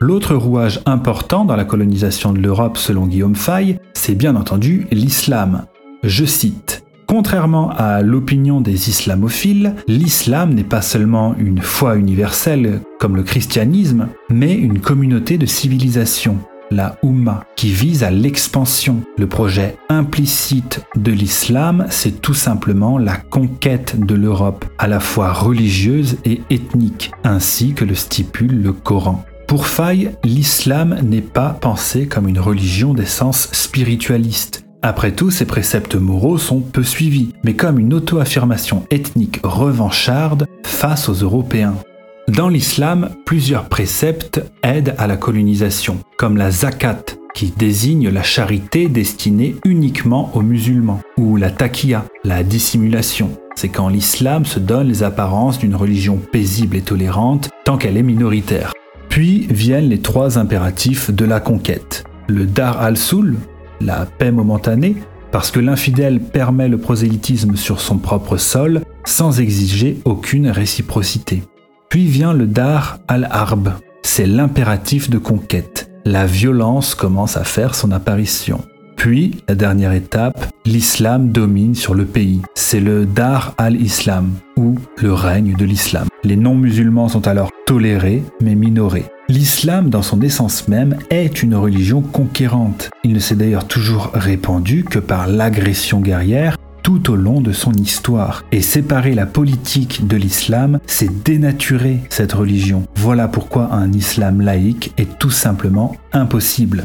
L'autre 0.00 0.34
rouage 0.34 0.80
important 0.84 1.44
dans 1.44 1.56
la 1.56 1.64
colonisation 1.64 2.32
de 2.32 2.38
l'Europe 2.38 2.76
selon 2.76 3.06
Guillaume 3.06 3.34
Fay, 3.34 3.78
c'est 3.94 4.14
bien 4.14 4.36
entendu 4.36 4.86
l'islam. 4.90 5.64
Je 6.02 6.24
cite 6.24 6.84
Contrairement 7.06 7.70
à 7.70 8.02
l'opinion 8.02 8.60
des 8.60 8.90
islamophiles, 8.90 9.74
l'islam 9.86 10.54
n'est 10.54 10.64
pas 10.64 10.82
seulement 10.82 11.36
une 11.38 11.60
foi 11.60 11.96
universelle 11.96 12.80
comme 12.98 13.16
le 13.16 13.22
christianisme, 13.22 14.08
mais 14.28 14.54
une 14.54 14.80
communauté 14.80 15.38
de 15.38 15.46
civilisation 15.46 16.38
la 16.70 16.96
Oumma, 17.02 17.44
qui 17.56 17.70
vise 17.70 18.04
à 18.04 18.10
l'expansion. 18.10 19.02
Le 19.18 19.26
projet 19.26 19.76
implicite 19.88 20.82
de 20.96 21.12
l'islam, 21.12 21.86
c'est 21.90 22.20
tout 22.20 22.34
simplement 22.34 22.98
la 22.98 23.16
conquête 23.16 23.98
de 23.98 24.14
l'Europe, 24.14 24.64
à 24.78 24.86
la 24.86 25.00
fois 25.00 25.32
religieuse 25.32 26.18
et 26.24 26.40
ethnique, 26.50 27.12
ainsi 27.24 27.72
que 27.72 27.84
le 27.84 27.94
stipule 27.94 28.62
le 28.62 28.72
Coran. 28.72 29.24
Pour 29.46 29.66
Faye, 29.66 30.10
l'islam 30.24 30.98
n'est 31.02 31.20
pas 31.20 31.50
pensé 31.50 32.08
comme 32.08 32.26
une 32.26 32.40
religion 32.40 32.94
d'essence 32.94 33.48
spiritualiste. 33.52 34.64
Après 34.82 35.12
tout, 35.12 35.30
ces 35.30 35.46
préceptes 35.46 35.94
moraux 35.94 36.38
sont 36.38 36.60
peu 36.60 36.82
suivis, 36.82 37.32
mais 37.44 37.54
comme 37.54 37.78
une 37.78 37.94
auto-affirmation 37.94 38.84
ethnique 38.90 39.40
revancharde 39.42 40.46
face 40.64 41.08
aux 41.08 41.14
Européens. 41.14 41.74
Dans 42.28 42.48
l'islam, 42.48 43.10
plusieurs 43.24 43.68
préceptes 43.68 44.42
aident 44.64 44.96
à 44.98 45.06
la 45.06 45.16
colonisation, 45.16 45.98
comme 46.16 46.36
la 46.36 46.50
zakat, 46.50 47.04
qui 47.34 47.52
désigne 47.56 48.08
la 48.08 48.24
charité 48.24 48.88
destinée 48.88 49.54
uniquement 49.64 50.34
aux 50.34 50.42
musulmans, 50.42 51.00
ou 51.16 51.36
la 51.36 51.50
taqiyya, 51.50 52.04
la 52.24 52.42
dissimulation. 52.42 53.30
C'est 53.54 53.68
quand 53.68 53.88
l'islam 53.88 54.44
se 54.44 54.58
donne 54.58 54.88
les 54.88 55.04
apparences 55.04 55.60
d'une 55.60 55.76
religion 55.76 56.18
paisible 56.32 56.76
et 56.76 56.82
tolérante 56.82 57.50
tant 57.64 57.78
qu'elle 57.78 57.96
est 57.96 58.02
minoritaire. 58.02 58.72
Puis 59.08 59.46
viennent 59.48 59.88
les 59.88 60.00
trois 60.00 60.36
impératifs 60.36 61.12
de 61.12 61.24
la 61.24 61.38
conquête. 61.38 62.02
Le 62.26 62.44
dar 62.44 62.82
al-sul, 62.82 63.36
la 63.80 64.04
paix 64.04 64.32
momentanée, 64.32 64.96
parce 65.30 65.52
que 65.52 65.60
l'infidèle 65.60 66.18
permet 66.18 66.68
le 66.68 66.78
prosélytisme 66.78 67.54
sur 67.54 67.80
son 67.80 67.98
propre 67.98 68.36
sol 68.36 68.82
sans 69.04 69.38
exiger 69.38 69.98
aucune 70.04 70.48
réciprocité. 70.48 71.44
Puis 71.96 72.08
vient 72.08 72.34
le 72.34 72.46
Dar 72.46 72.98
al-Harb, 73.08 73.70
c'est 74.02 74.26
l'impératif 74.26 75.08
de 75.08 75.16
conquête. 75.16 75.90
La 76.04 76.26
violence 76.26 76.94
commence 76.94 77.38
à 77.38 77.44
faire 77.44 77.74
son 77.74 77.90
apparition. 77.90 78.60
Puis, 78.96 79.36
la 79.48 79.54
dernière 79.54 79.92
étape, 79.92 80.44
l'islam 80.66 81.30
domine 81.30 81.74
sur 81.74 81.94
le 81.94 82.04
pays. 82.04 82.42
C'est 82.54 82.80
le 82.80 83.06
Dar 83.06 83.54
al-Islam, 83.56 84.32
ou 84.58 84.74
le 85.00 85.14
règne 85.14 85.56
de 85.56 85.64
l'islam. 85.64 86.06
Les 86.22 86.36
non-musulmans 86.36 87.08
sont 87.08 87.26
alors 87.26 87.50
tolérés, 87.64 88.22
mais 88.42 88.56
minorés. 88.56 89.06
L'islam, 89.30 89.88
dans 89.88 90.02
son 90.02 90.20
essence 90.20 90.68
même, 90.68 90.98
est 91.08 91.42
une 91.42 91.54
religion 91.54 92.02
conquérante. 92.02 92.90
Il 93.04 93.14
ne 93.14 93.20
s'est 93.20 93.36
d'ailleurs 93.36 93.66
toujours 93.66 94.10
répandu 94.12 94.84
que 94.84 94.98
par 94.98 95.28
l'agression 95.28 96.00
guerrière 96.00 96.58
tout 96.86 97.10
au 97.10 97.16
long 97.16 97.40
de 97.40 97.50
son 97.50 97.72
histoire. 97.72 98.44
Et 98.52 98.62
séparer 98.62 99.12
la 99.16 99.26
politique 99.26 100.06
de 100.06 100.16
l'islam, 100.16 100.78
c'est 100.86 101.24
dénaturer 101.24 101.98
cette 102.10 102.32
religion. 102.32 102.86
Voilà 102.94 103.26
pourquoi 103.26 103.74
un 103.74 103.90
islam 103.92 104.40
laïque 104.40 104.92
est 104.96 105.18
tout 105.18 105.32
simplement 105.32 105.96
impossible. 106.12 106.84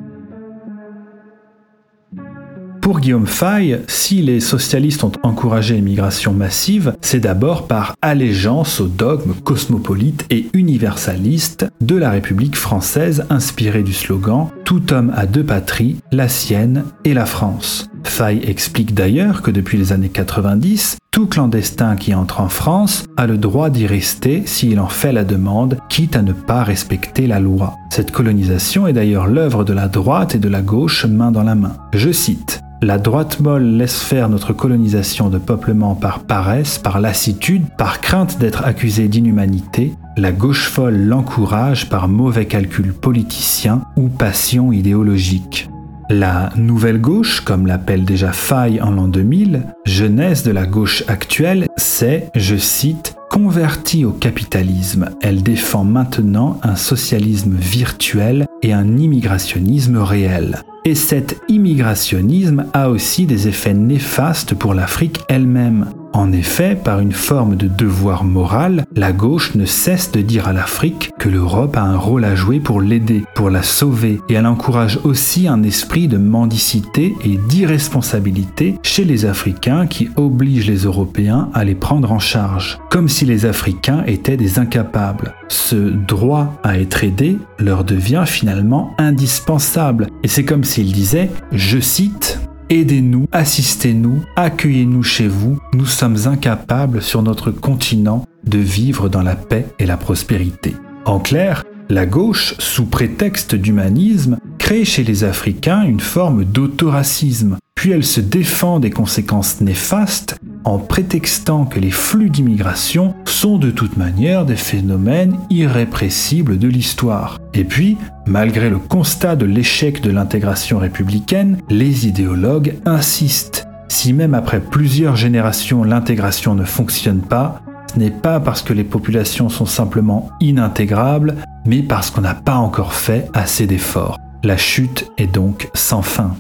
Pour 2.91 2.99
Guillaume 2.99 3.25
Fay, 3.25 3.79
si 3.87 4.21
les 4.21 4.41
socialistes 4.41 5.05
ont 5.05 5.13
encouragé 5.23 5.75
l'immigration 5.75 6.33
massive, 6.33 6.93
c'est 6.99 7.21
d'abord 7.21 7.65
par 7.65 7.95
allégeance 8.01 8.81
au 8.81 8.87
dogme 8.87 9.33
cosmopolite 9.45 10.25
et 10.29 10.47
universaliste 10.51 11.67
de 11.79 11.95
la 11.95 12.09
République 12.09 12.57
française 12.57 13.25
inspiré 13.29 13.81
du 13.81 13.93
slogan 13.93 14.49
Tout 14.65 14.91
homme 14.91 15.13
a 15.15 15.25
deux 15.25 15.45
patries, 15.45 15.99
la 16.11 16.27
sienne 16.27 16.83
et 17.05 17.13
la 17.13 17.25
France. 17.25 17.87
Fay 18.03 18.41
explique 18.45 18.93
d'ailleurs 18.93 19.41
que 19.41 19.51
depuis 19.51 19.77
les 19.77 19.93
années 19.93 20.09
90, 20.09 20.97
tout 21.11 21.27
clandestin 21.27 21.95
qui 21.95 22.13
entre 22.13 22.41
en 22.41 22.49
France 22.49 23.05
a 23.15 23.25
le 23.25 23.37
droit 23.37 23.69
d'y 23.69 23.87
rester 23.87 24.43
s'il 24.45 24.81
en 24.81 24.89
fait 24.89 25.13
la 25.13 25.23
demande, 25.23 25.77
quitte 25.87 26.17
à 26.17 26.21
ne 26.21 26.33
pas 26.33 26.65
respecter 26.65 27.25
la 27.25 27.39
loi. 27.39 27.77
Cette 27.89 28.11
colonisation 28.11 28.85
est 28.85 28.93
d'ailleurs 28.93 29.27
l'œuvre 29.27 29.63
de 29.63 29.71
la 29.71 29.87
droite 29.87 30.35
et 30.35 30.39
de 30.39 30.49
la 30.49 30.61
gauche 30.61 31.05
main 31.05 31.31
dans 31.31 31.43
la 31.43 31.55
main. 31.55 31.77
Je 31.93 32.11
cite 32.11 32.61
la 32.83 32.97
droite 32.97 33.39
molle 33.39 33.63
laisse 33.77 34.01
faire 34.01 34.27
notre 34.27 34.53
colonisation 34.53 35.29
de 35.29 35.37
peuplement 35.37 35.93
par 35.93 36.19
paresse, 36.21 36.79
par 36.79 36.99
lassitude, 36.99 37.63
par 37.77 38.01
crainte 38.01 38.39
d'être 38.39 38.65
accusée 38.65 39.07
d'inhumanité. 39.07 39.93
La 40.17 40.31
gauche 40.31 40.67
folle 40.67 40.97
l'encourage 40.97 41.89
par 41.89 42.07
mauvais 42.07 42.47
calcul 42.47 42.91
politicien 42.93 43.83
ou 43.95 44.09
passion 44.09 44.71
idéologique. 44.71 45.69
La 46.09 46.51
nouvelle 46.55 46.99
gauche, 46.99 47.41
comme 47.41 47.67
l'appelle 47.67 48.05
déjà 48.05 48.31
Faye 48.31 48.81
en 48.81 48.91
l'an 48.91 49.07
2000, 49.07 49.63
jeunesse 49.85 50.43
de 50.43 50.51
la 50.51 50.65
gauche 50.65 51.03
actuelle, 51.07 51.67
c'est, 51.77 52.29
je 52.35 52.57
cite, 52.57 53.15
convertie 53.29 54.03
au 54.03 54.11
capitalisme. 54.11 55.09
Elle 55.21 55.43
défend 55.43 55.83
maintenant 55.83 56.59
un 56.63 56.75
socialisme 56.75 57.55
virtuel 57.55 58.45
et 58.61 58.73
un 58.73 58.97
immigrationnisme 58.97 59.97
réel. 59.97 60.63
Et 60.83 60.95
cet 60.95 61.39
immigrationnisme 61.47 62.65
a 62.73 62.89
aussi 62.89 63.25
des 63.25 63.47
effets 63.47 63.73
néfastes 63.73 64.55
pour 64.55 64.73
l'Afrique 64.73 65.21
elle-même. 65.29 65.85
En 66.13 66.33
effet, 66.33 66.75
par 66.75 66.99
une 66.99 67.13
forme 67.13 67.55
de 67.55 67.67
devoir 67.67 68.25
moral, 68.25 68.85
la 68.95 69.13
gauche 69.13 69.55
ne 69.55 69.65
cesse 69.65 70.11
de 70.11 70.21
dire 70.21 70.47
à 70.47 70.53
l'Afrique 70.53 71.11
que 71.17 71.29
l'Europe 71.29 71.77
a 71.77 71.83
un 71.83 71.97
rôle 71.97 72.25
à 72.25 72.35
jouer 72.35 72.59
pour 72.59 72.81
l'aider, 72.81 73.23
pour 73.33 73.49
la 73.49 73.63
sauver, 73.63 74.19
et 74.27 74.33
elle 74.33 74.45
encourage 74.45 74.99
aussi 75.03 75.47
un 75.47 75.63
esprit 75.63 76.07
de 76.07 76.17
mendicité 76.17 77.15
et 77.23 77.37
d'irresponsabilité 77.37 78.77
chez 78.83 79.05
les 79.05 79.25
Africains 79.25 79.87
qui 79.87 80.09
oblige 80.17 80.67
les 80.67 80.83
Européens 80.83 81.49
à 81.53 81.63
les 81.63 81.75
prendre 81.75 82.11
en 82.11 82.19
charge, 82.19 82.79
comme 82.89 83.07
si 83.07 83.25
les 83.25 83.45
Africains 83.45 84.03
étaient 84.05 84.37
des 84.37 84.59
incapables. 84.59 85.33
Ce 85.47 85.75
droit 85.75 86.59
à 86.63 86.77
être 86.77 87.03
aidé 87.03 87.37
leur 87.57 87.83
devient 87.85 88.23
finalement 88.25 88.93
indispensable, 88.97 90.07
et 90.23 90.27
c'est 90.27 90.45
comme 90.45 90.65
s'ils 90.65 90.91
disaient, 90.91 91.29
je 91.51 91.79
cite, 91.79 92.39
Aidez-nous, 92.71 93.27
assistez-nous, 93.33 94.23
accueillez-nous 94.37 95.03
chez 95.03 95.27
vous. 95.27 95.59
Nous 95.73 95.85
sommes 95.85 96.15
incapables 96.25 97.01
sur 97.01 97.21
notre 97.21 97.51
continent 97.51 98.25
de 98.45 98.59
vivre 98.59 99.09
dans 99.09 99.23
la 99.23 99.35
paix 99.35 99.65
et 99.77 99.85
la 99.85 99.97
prospérité. 99.97 100.77
En 101.03 101.19
clair, 101.19 101.65
la 101.89 102.05
gauche, 102.05 102.55
sous 102.59 102.85
prétexte 102.85 103.55
d'humanisme, 103.55 104.37
crée 104.57 104.85
chez 104.85 105.03
les 105.03 105.25
Africains 105.25 105.83
une 105.83 105.99
forme 105.99 106.45
d'autoracisme, 106.45 107.57
puis 107.75 107.91
elle 107.91 108.05
se 108.05 108.21
défend 108.21 108.79
des 108.79 108.89
conséquences 108.89 109.59
néfastes 109.59 110.37
en 110.63 110.77
prétextant 110.77 111.65
que 111.65 111.79
les 111.79 111.91
flux 111.91 112.29
d'immigration 112.29 113.15
sont 113.25 113.57
de 113.57 113.71
toute 113.71 113.97
manière 113.97 114.45
des 114.45 114.55
phénomènes 114.55 115.37
irrépressibles 115.49 116.57
de 116.57 116.67
l'histoire. 116.67 117.39
Et 117.53 117.63
puis, 117.63 117.97
malgré 118.27 118.69
le 118.69 118.79
constat 118.79 119.35
de 119.35 119.45
l'échec 119.45 120.01
de 120.01 120.11
l'intégration 120.11 120.79
républicaine, 120.79 121.57
les 121.69 122.07
idéologues 122.07 122.75
insistent. 122.85 123.67
Si 123.87 124.13
même 124.13 124.33
après 124.33 124.61
plusieurs 124.61 125.15
générations 125.15 125.83
l'intégration 125.83 126.55
ne 126.55 126.63
fonctionne 126.63 127.21
pas, 127.21 127.61
ce 127.93 127.99
n'est 127.99 128.11
pas 128.11 128.39
parce 128.39 128.61
que 128.61 128.73
les 128.73 128.85
populations 128.85 129.49
sont 129.49 129.65
simplement 129.65 130.29
inintégrables, 130.39 131.35
mais 131.65 131.83
parce 131.83 132.09
qu'on 132.09 132.21
n'a 132.21 132.35
pas 132.35 132.55
encore 132.55 132.93
fait 132.93 133.27
assez 133.33 133.67
d'efforts. 133.67 134.17
La 134.43 134.57
chute 134.57 135.11
est 135.17 135.27
donc 135.27 135.69
sans 135.73 136.01
fin. 136.01 136.35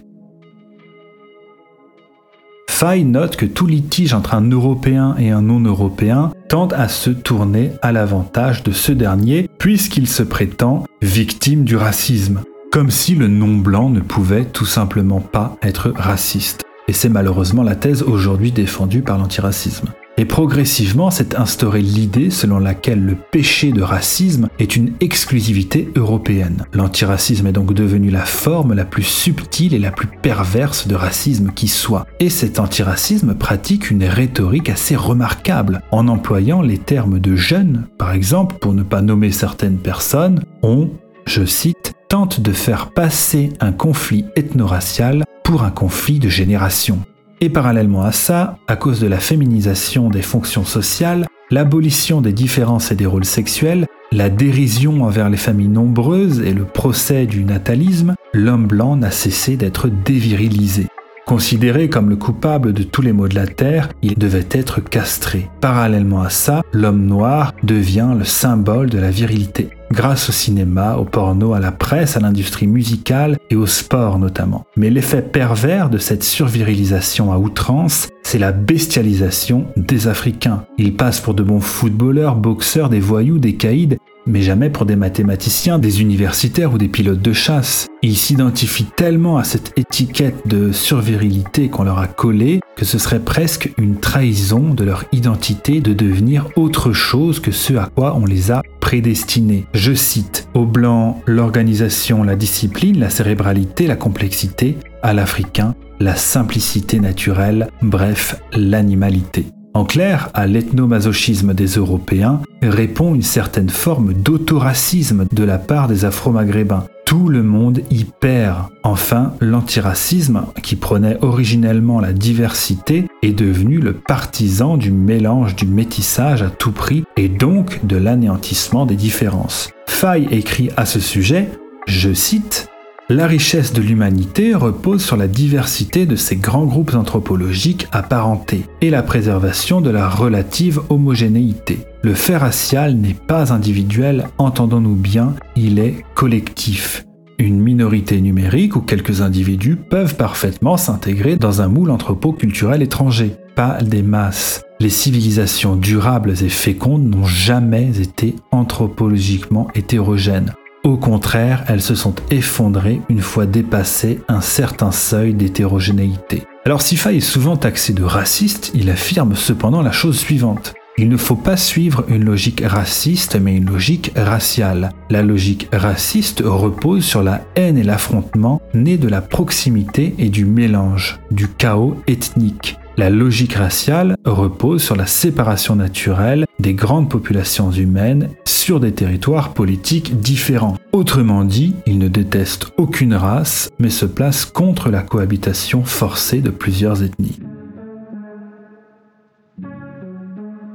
Fay 2.81 3.03
note 3.03 3.35
que 3.35 3.45
tout 3.45 3.67
litige 3.67 4.15
entre 4.15 4.33
un 4.33 4.49
Européen 4.49 5.15
et 5.19 5.29
un 5.29 5.43
non-Européen 5.43 6.31
tend 6.49 6.65
à 6.69 6.87
se 6.87 7.11
tourner 7.11 7.73
à 7.83 7.91
l'avantage 7.91 8.63
de 8.63 8.71
ce 8.71 8.91
dernier, 8.91 9.47
puisqu'il 9.59 10.07
se 10.07 10.23
prétend 10.23 10.85
victime 10.99 11.63
du 11.63 11.75
racisme, 11.75 12.41
comme 12.71 12.89
si 12.89 13.13
le 13.13 13.27
non-blanc 13.27 13.91
ne 13.91 13.99
pouvait 13.99 14.45
tout 14.45 14.65
simplement 14.65 15.19
pas 15.19 15.57
être 15.61 15.93
raciste. 15.95 16.63
Et 16.87 16.93
c'est 16.93 17.07
malheureusement 17.07 17.61
la 17.61 17.75
thèse 17.75 18.01
aujourd'hui 18.01 18.51
défendue 18.51 19.03
par 19.03 19.19
l'antiracisme. 19.19 19.89
Et 20.17 20.25
progressivement 20.25 21.09
s'est 21.09 21.35
instaurée 21.35 21.81
l'idée 21.81 22.29
selon 22.29 22.59
laquelle 22.59 23.03
le 23.03 23.15
péché 23.15 23.71
de 23.71 23.81
racisme 23.81 24.49
est 24.59 24.75
une 24.75 24.93
exclusivité 24.99 25.89
européenne. 25.95 26.65
L'antiracisme 26.73 27.47
est 27.47 27.53
donc 27.53 27.73
devenu 27.73 28.09
la 28.09 28.25
forme 28.25 28.73
la 28.73 28.85
plus 28.85 29.03
subtile 29.03 29.73
et 29.73 29.79
la 29.79 29.91
plus 29.91 30.07
perverse 30.07 30.87
de 30.87 30.95
racisme 30.95 31.51
qui 31.55 31.67
soit. 31.67 32.05
Et 32.19 32.29
cet 32.29 32.59
antiracisme 32.59 33.35
pratique 33.35 33.89
une 33.89 34.03
rhétorique 34.03 34.69
assez 34.69 34.95
remarquable, 34.95 35.81
en 35.91 36.07
employant 36.07 36.61
les 36.61 36.77
termes 36.77 37.19
de 37.19 37.35
jeunes, 37.35 37.87
par 37.97 38.11
exemple, 38.11 38.57
pour 38.59 38.73
ne 38.73 38.83
pas 38.83 39.01
nommer 39.01 39.31
certaines 39.31 39.77
personnes, 39.77 40.43
on, 40.61 40.89
je 41.25 41.45
cite, 41.45 41.93
tente 42.09 42.41
de 42.41 42.51
faire 42.51 42.91
passer 42.91 43.51
un 43.61 43.71
conflit 43.71 44.25
ethno-racial 44.35 45.23
pour 45.43 45.63
un 45.63 45.71
conflit 45.71 46.19
de 46.19 46.29
génération. 46.29 46.99
Et 47.43 47.49
parallèlement 47.49 48.03
à 48.03 48.11
ça, 48.11 48.59
à 48.67 48.75
cause 48.75 48.99
de 48.99 49.07
la 49.07 49.19
féminisation 49.19 50.11
des 50.11 50.21
fonctions 50.21 50.63
sociales, 50.63 51.25
l'abolition 51.49 52.21
des 52.21 52.33
différences 52.33 52.91
et 52.91 52.95
des 52.95 53.07
rôles 53.07 53.25
sexuels, 53.25 53.87
la 54.11 54.29
dérision 54.29 55.03
envers 55.03 55.27
les 55.27 55.37
familles 55.37 55.67
nombreuses 55.67 56.39
et 56.41 56.53
le 56.53 56.65
procès 56.65 57.25
du 57.25 57.43
natalisme, 57.43 58.13
l'homme 58.33 58.67
blanc 58.67 58.95
n'a 58.95 59.09
cessé 59.09 59.57
d'être 59.57 59.87
dévirilisé. 59.87 60.87
Considéré 61.25 61.89
comme 61.89 62.09
le 62.09 62.15
coupable 62.15 62.73
de 62.73 62.83
tous 62.83 63.01
les 63.01 63.13
maux 63.13 63.27
de 63.27 63.35
la 63.35 63.47
terre, 63.47 63.89
il 64.01 64.15
devait 64.15 64.47
être 64.51 64.81
castré. 64.81 65.49
Parallèlement 65.61 66.21
à 66.21 66.29
ça, 66.29 66.61
l'homme 66.73 67.05
noir 67.05 67.53
devient 67.63 68.15
le 68.17 68.25
symbole 68.25 68.89
de 68.89 68.99
la 68.99 69.11
virilité 69.11 69.69
grâce 69.91 70.29
au 70.29 70.31
cinéma, 70.31 70.95
au 70.95 71.05
porno, 71.05 71.53
à 71.53 71.59
la 71.59 71.71
presse, 71.71 72.17
à 72.17 72.19
l'industrie 72.19 72.67
musicale 72.67 73.37
et 73.49 73.55
au 73.55 73.65
sport 73.65 74.19
notamment. 74.19 74.65
Mais 74.77 74.89
l'effet 74.89 75.21
pervers 75.21 75.89
de 75.89 75.97
cette 75.97 76.23
survirilisation 76.23 77.31
à 77.31 77.37
outrance, 77.37 78.07
c'est 78.23 78.39
la 78.39 78.51
bestialisation 78.51 79.67
des 79.75 80.07
Africains. 80.07 80.63
Ils 80.77 80.95
passent 80.95 81.19
pour 81.19 81.33
de 81.33 81.43
bons 81.43 81.59
footballeurs, 81.59 82.35
boxeurs, 82.35 82.89
des 82.89 82.99
voyous, 82.99 83.39
des 83.39 83.55
caïds, 83.55 83.97
mais 84.25 84.41
jamais 84.41 84.69
pour 84.69 84.85
des 84.85 84.95
mathématiciens, 84.95 85.79
des 85.79 86.01
universitaires 86.01 86.73
ou 86.73 86.77
des 86.77 86.87
pilotes 86.87 87.21
de 87.21 87.33
chasse. 87.33 87.87
Ils 88.01 88.17
s'identifient 88.17 88.91
tellement 88.95 89.37
à 89.37 89.43
cette 89.43 89.73
étiquette 89.77 90.47
de 90.47 90.71
survirilité 90.71 91.69
qu'on 91.69 91.83
leur 91.83 91.99
a 91.99 92.07
collée 92.07 92.61
que 92.75 92.85
ce 92.85 92.97
serait 92.97 93.19
presque 93.19 93.71
une 93.77 93.99
trahison 93.99 94.73
de 94.73 94.83
leur 94.83 95.03
identité 95.11 95.81
de 95.81 95.93
devenir 95.93 96.47
autre 96.55 96.93
chose 96.93 97.39
que 97.39 97.51
ce 97.51 97.73
à 97.73 97.89
quoi 97.93 98.15
on 98.15 98.25
les 98.25 98.51
a 98.51 98.63
prédestinés. 98.79 99.67
Je 99.73 99.93
cite, 99.93 100.47
au 100.53 100.65
blanc, 100.65 101.21
l'organisation, 101.27 102.23
la 102.23 102.35
discipline, 102.35 102.99
la 102.99 103.09
cérébralité, 103.09 103.85
la 103.85 103.95
complexité, 103.95 104.77
à 105.03 105.13
l'africain, 105.13 105.75
la 105.99 106.15
simplicité 106.15 106.99
naturelle, 106.99 107.69
bref, 107.81 108.41
l'animalité. 108.53 109.45
En 109.73 109.85
clair, 109.85 110.29
à 110.33 110.47
l'ethnomasochisme 110.47 111.53
des 111.53 111.67
Européens 111.67 112.41
répond 112.61 113.15
une 113.15 113.21
certaine 113.21 113.69
forme 113.69 114.13
d'autoracisme 114.13 115.25
de 115.31 115.43
la 115.43 115.57
part 115.57 115.87
des 115.87 116.03
Afro-Maghrébins. 116.03 116.85
Tout 117.05 117.29
le 117.29 117.41
monde 117.41 117.81
y 117.89 118.03
perd. 118.03 118.65
Enfin, 118.83 119.33
l'antiracisme, 119.39 120.45
qui 120.61 120.75
prenait 120.75 121.17
originellement 121.21 122.01
la 122.01 122.11
diversité, 122.11 123.05
est 123.21 123.33
devenu 123.33 123.79
le 123.79 123.93
partisan 123.93 124.75
du 124.75 124.91
mélange 124.91 125.55
du 125.55 125.65
métissage 125.65 126.41
à 126.41 126.49
tout 126.49 126.71
prix 126.71 127.03
et 127.15 127.29
donc 127.29 127.85
de 127.85 127.95
l'anéantissement 127.95 128.85
des 128.85 128.95
différences. 128.95 129.69
Fay 129.87 130.27
écrit 130.31 130.69
à 130.75 130.85
ce 130.85 130.99
sujet, 130.99 131.49
je 131.87 132.13
cite, 132.13 132.70
la 133.13 133.27
richesse 133.27 133.73
de 133.73 133.81
l'humanité 133.81 134.55
repose 134.55 135.03
sur 135.03 135.17
la 135.17 135.27
diversité 135.27 136.05
de 136.05 136.15
ces 136.15 136.37
grands 136.37 136.65
groupes 136.65 136.93
anthropologiques 136.93 137.87
apparentés 137.91 138.65
et 138.79 138.89
la 138.89 139.03
préservation 139.03 139.81
de 139.81 139.89
la 139.89 140.07
relative 140.07 140.81
homogénéité. 140.89 141.79
Le 142.03 142.13
fait 142.13 142.37
racial 142.37 142.95
n'est 142.95 143.13
pas 143.13 143.51
individuel, 143.53 144.27
entendons-nous 144.37 144.95
bien, 144.95 145.35
il 145.55 145.79
est 145.79 146.05
collectif. 146.15 147.05
Une 147.37 147.59
minorité 147.59 148.21
numérique 148.21 148.75
ou 148.75 148.81
quelques 148.81 149.21
individus 149.21 149.75
peuvent 149.75 150.15
parfaitement 150.15 150.77
s'intégrer 150.77 151.35
dans 151.35 151.61
un 151.61 151.67
moule 151.67 151.89
anthropo-culturel 151.89 152.81
étranger, 152.81 153.35
pas 153.55 153.81
des 153.81 154.03
masses. 154.03 154.61
Les 154.79 154.89
civilisations 154.89 155.75
durables 155.75 156.31
et 156.43 156.49
fécondes 156.49 157.09
n'ont 157.09 157.25
jamais 157.25 157.99
été 157.99 158.35
anthropologiquement 158.51 159.67
hétérogènes. 159.75 160.53
Au 160.83 160.97
contraire, 160.97 161.63
elles 161.67 161.81
se 161.81 161.93
sont 161.93 162.15
effondrées 162.31 163.01
une 163.07 163.21
fois 163.21 163.45
dépassé 163.45 164.19
un 164.27 164.41
certain 164.41 164.91
seuil 164.91 165.35
d'hétérogénéité. 165.35 166.43
Alors 166.65 166.81
Sifa 166.81 167.13
est 167.13 167.19
souvent 167.19 167.55
taxé 167.55 167.93
de 167.93 168.03
raciste, 168.03 168.71
il 168.73 168.89
affirme 168.89 169.35
cependant 169.35 169.83
la 169.83 169.91
chose 169.91 170.17
suivante. 170.17 170.73
Il 170.97 171.07
ne 171.07 171.17
faut 171.17 171.35
pas 171.35 171.55
suivre 171.55 172.03
une 172.09 172.25
logique 172.25 172.63
raciste, 172.65 173.39
mais 173.39 173.55
une 173.55 173.69
logique 173.69 174.11
raciale. 174.15 174.91
La 175.09 175.21
logique 175.21 175.69
raciste 175.71 176.41
repose 176.43 177.05
sur 177.05 177.23
la 177.23 177.41
haine 177.55 177.77
et 177.77 177.83
l'affrontement 177.83 178.61
nés 178.73 178.97
de 178.97 179.07
la 179.07 179.21
proximité 179.21 180.15
et 180.17 180.29
du 180.29 180.45
mélange, 180.45 181.19
du 181.29 181.47
chaos 181.47 181.95
ethnique. 182.07 182.77
La 182.97 183.09
logique 183.09 183.53
raciale 183.53 184.15
repose 184.25 184.83
sur 184.83 184.95
la 184.95 185.05
séparation 185.05 185.75
naturelle 185.75 186.45
des 186.59 186.73
grandes 186.73 187.09
populations 187.09 187.71
humaines 187.71 188.29
sur 188.45 188.79
des 188.79 188.91
territoires 188.91 189.53
politiques 189.53 190.19
différents. 190.19 190.77
Autrement 190.91 191.43
dit, 191.45 191.73
il 191.87 191.97
ne 191.97 192.09
déteste 192.09 192.67
aucune 192.77 193.13
race, 193.13 193.69
mais 193.79 193.89
se 193.89 194.05
place 194.05 194.45
contre 194.45 194.89
la 194.89 195.01
cohabitation 195.01 195.83
forcée 195.83 196.41
de 196.41 196.49
plusieurs 196.49 197.01
ethnies. 197.01 197.39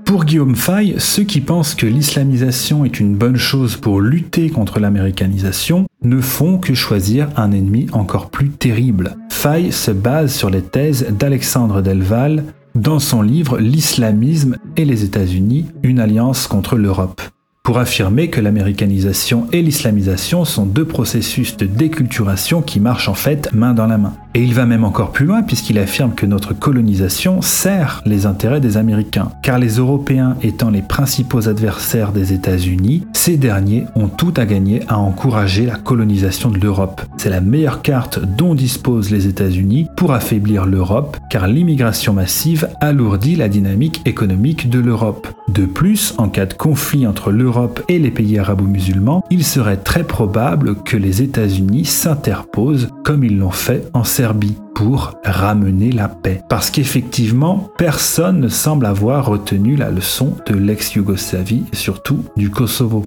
Pour 0.06 0.24
Guillaume 0.24 0.54
Fay, 0.54 0.94
ceux 0.98 1.24
qui 1.24 1.40
pensent 1.40 1.74
que 1.74 1.84
l'islamisation 1.84 2.84
est 2.84 3.00
une 3.00 3.16
bonne 3.16 3.36
chose 3.36 3.76
pour 3.76 4.00
lutter 4.00 4.50
contre 4.50 4.78
l'américanisation 4.78 5.86
ne 6.00 6.20
font 6.20 6.58
que 6.58 6.74
choisir 6.74 7.28
un 7.36 7.50
ennemi 7.50 7.88
encore 7.92 8.30
plus 8.30 8.50
terrible. 8.50 9.16
Fay 9.30 9.72
se 9.72 9.90
base 9.90 10.32
sur 10.32 10.48
les 10.48 10.62
thèses 10.62 11.08
d'Alexandre 11.10 11.82
Delval 11.82 12.44
dans 12.76 13.00
son 13.00 13.20
livre 13.20 13.58
L'islamisme 13.58 14.58
et 14.76 14.84
les 14.84 15.02
États-Unis, 15.02 15.66
une 15.82 15.98
alliance 15.98 16.46
contre 16.46 16.76
l'Europe 16.76 17.20
pour 17.66 17.80
affirmer 17.80 18.30
que 18.30 18.40
l'américanisation 18.40 19.48
et 19.50 19.60
l'islamisation 19.60 20.44
sont 20.44 20.66
deux 20.66 20.84
processus 20.84 21.56
de 21.56 21.66
déculturation 21.66 22.62
qui 22.62 22.78
marchent 22.78 23.08
en 23.08 23.14
fait 23.14 23.52
main 23.52 23.74
dans 23.74 23.88
la 23.88 23.98
main. 23.98 24.12
Et 24.36 24.42
il 24.42 24.52
va 24.52 24.66
même 24.66 24.84
encore 24.84 25.12
plus 25.12 25.24
loin 25.24 25.42
puisqu'il 25.42 25.78
affirme 25.78 26.12
que 26.14 26.26
notre 26.26 26.52
colonisation 26.52 27.40
sert 27.40 28.02
les 28.04 28.26
intérêts 28.26 28.60
des 28.60 28.76
Américains. 28.76 29.30
Car 29.40 29.58
les 29.58 29.78
Européens 29.78 30.36
étant 30.42 30.68
les 30.68 30.82
principaux 30.82 31.48
adversaires 31.48 32.12
des 32.12 32.34
États-Unis, 32.34 33.06
ces 33.14 33.38
derniers 33.38 33.86
ont 33.94 34.08
tout 34.08 34.34
à 34.36 34.44
gagner 34.44 34.82
à 34.88 34.98
encourager 34.98 35.64
la 35.64 35.76
colonisation 35.76 36.50
de 36.50 36.58
l'Europe. 36.58 37.00
C'est 37.16 37.30
la 37.30 37.40
meilleure 37.40 37.80
carte 37.80 38.18
dont 38.18 38.54
disposent 38.54 39.10
les 39.10 39.26
États-Unis 39.26 39.88
pour 39.96 40.12
affaiblir 40.12 40.66
l'Europe, 40.66 41.16
car 41.30 41.48
l'immigration 41.48 42.12
massive 42.12 42.68
alourdit 42.82 43.36
la 43.36 43.48
dynamique 43.48 44.02
économique 44.04 44.68
de 44.68 44.80
l'Europe. 44.80 45.28
De 45.48 45.64
plus, 45.64 46.12
en 46.18 46.28
cas 46.28 46.44
de 46.44 46.52
conflit 46.52 47.06
entre 47.06 47.30
l'Europe 47.30 47.82
et 47.88 47.98
les 47.98 48.10
pays 48.10 48.38
arabo-musulmans, 48.38 49.24
il 49.30 49.44
serait 49.44 49.78
très 49.78 50.04
probable 50.04 50.74
que 50.84 50.98
les 50.98 51.22
États-Unis 51.22 51.86
s'interposent 51.86 52.90
comme 53.02 53.24
ils 53.24 53.38
l'ont 53.38 53.50
fait 53.50 53.88
en 53.94 54.04
Serbie 54.04 54.25
pour 54.74 55.14
ramener 55.24 55.92
la 55.92 56.08
paix. 56.08 56.42
Parce 56.48 56.70
qu'effectivement, 56.70 57.70
personne 57.78 58.40
ne 58.40 58.48
semble 58.48 58.86
avoir 58.86 59.26
retenu 59.26 59.76
la 59.76 59.90
leçon 59.90 60.36
de 60.46 60.54
l'ex-Yougoslavie, 60.54 61.64
surtout 61.72 62.24
du 62.36 62.50
Kosovo. 62.50 63.04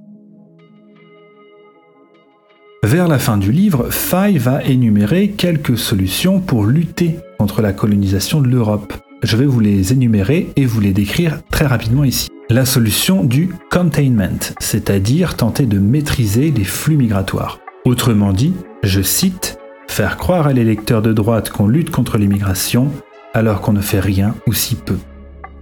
Vers 2.84 3.08
la 3.08 3.20
fin 3.20 3.38
du 3.38 3.52
livre, 3.52 3.90
Fay 3.92 4.38
va 4.38 4.64
énumérer 4.64 5.32
quelques 5.32 5.78
solutions 5.78 6.40
pour 6.40 6.66
lutter 6.66 7.20
contre 7.38 7.62
la 7.62 7.74
colonisation 7.74 8.42
de 8.42 8.48
l'Europe. 8.48 8.94
Je 9.22 9.36
vais 9.36 9.46
vous 9.46 9.60
les 9.60 9.92
énumérer 9.92 10.50
et 10.56 10.66
vous 10.66 10.80
les 10.80 10.94
décrire 10.94 11.42
très 11.52 11.66
rapidement 11.66 12.06
ici. 12.06 12.30
La 12.50 12.66
solution 12.66 13.24
du 13.24 13.50
containment, 13.70 14.56
c'est-à-dire 14.60 15.36
tenter 15.36 15.66
de 15.66 15.78
maîtriser 15.78 16.52
les 16.52 16.64
flux 16.64 16.98
migratoires. 16.98 17.60
Autrement 17.86 18.34
dit, 18.34 18.54
je 18.82 19.02
cite, 19.02 19.59
Faire 19.89 20.17
croire 20.17 20.47
à 20.47 20.54
l'électeur 20.54 21.02
de 21.02 21.12
droite 21.12 21.49
qu'on 21.49 21.67
lutte 21.67 21.89
contre 21.89 22.17
l'immigration 22.17 22.89
alors 23.34 23.60
qu'on 23.60 23.73
ne 23.73 23.82
fait 23.82 23.99
rien 23.99 24.36
ou 24.47 24.54
si 24.54 24.75
peu. 24.75 24.95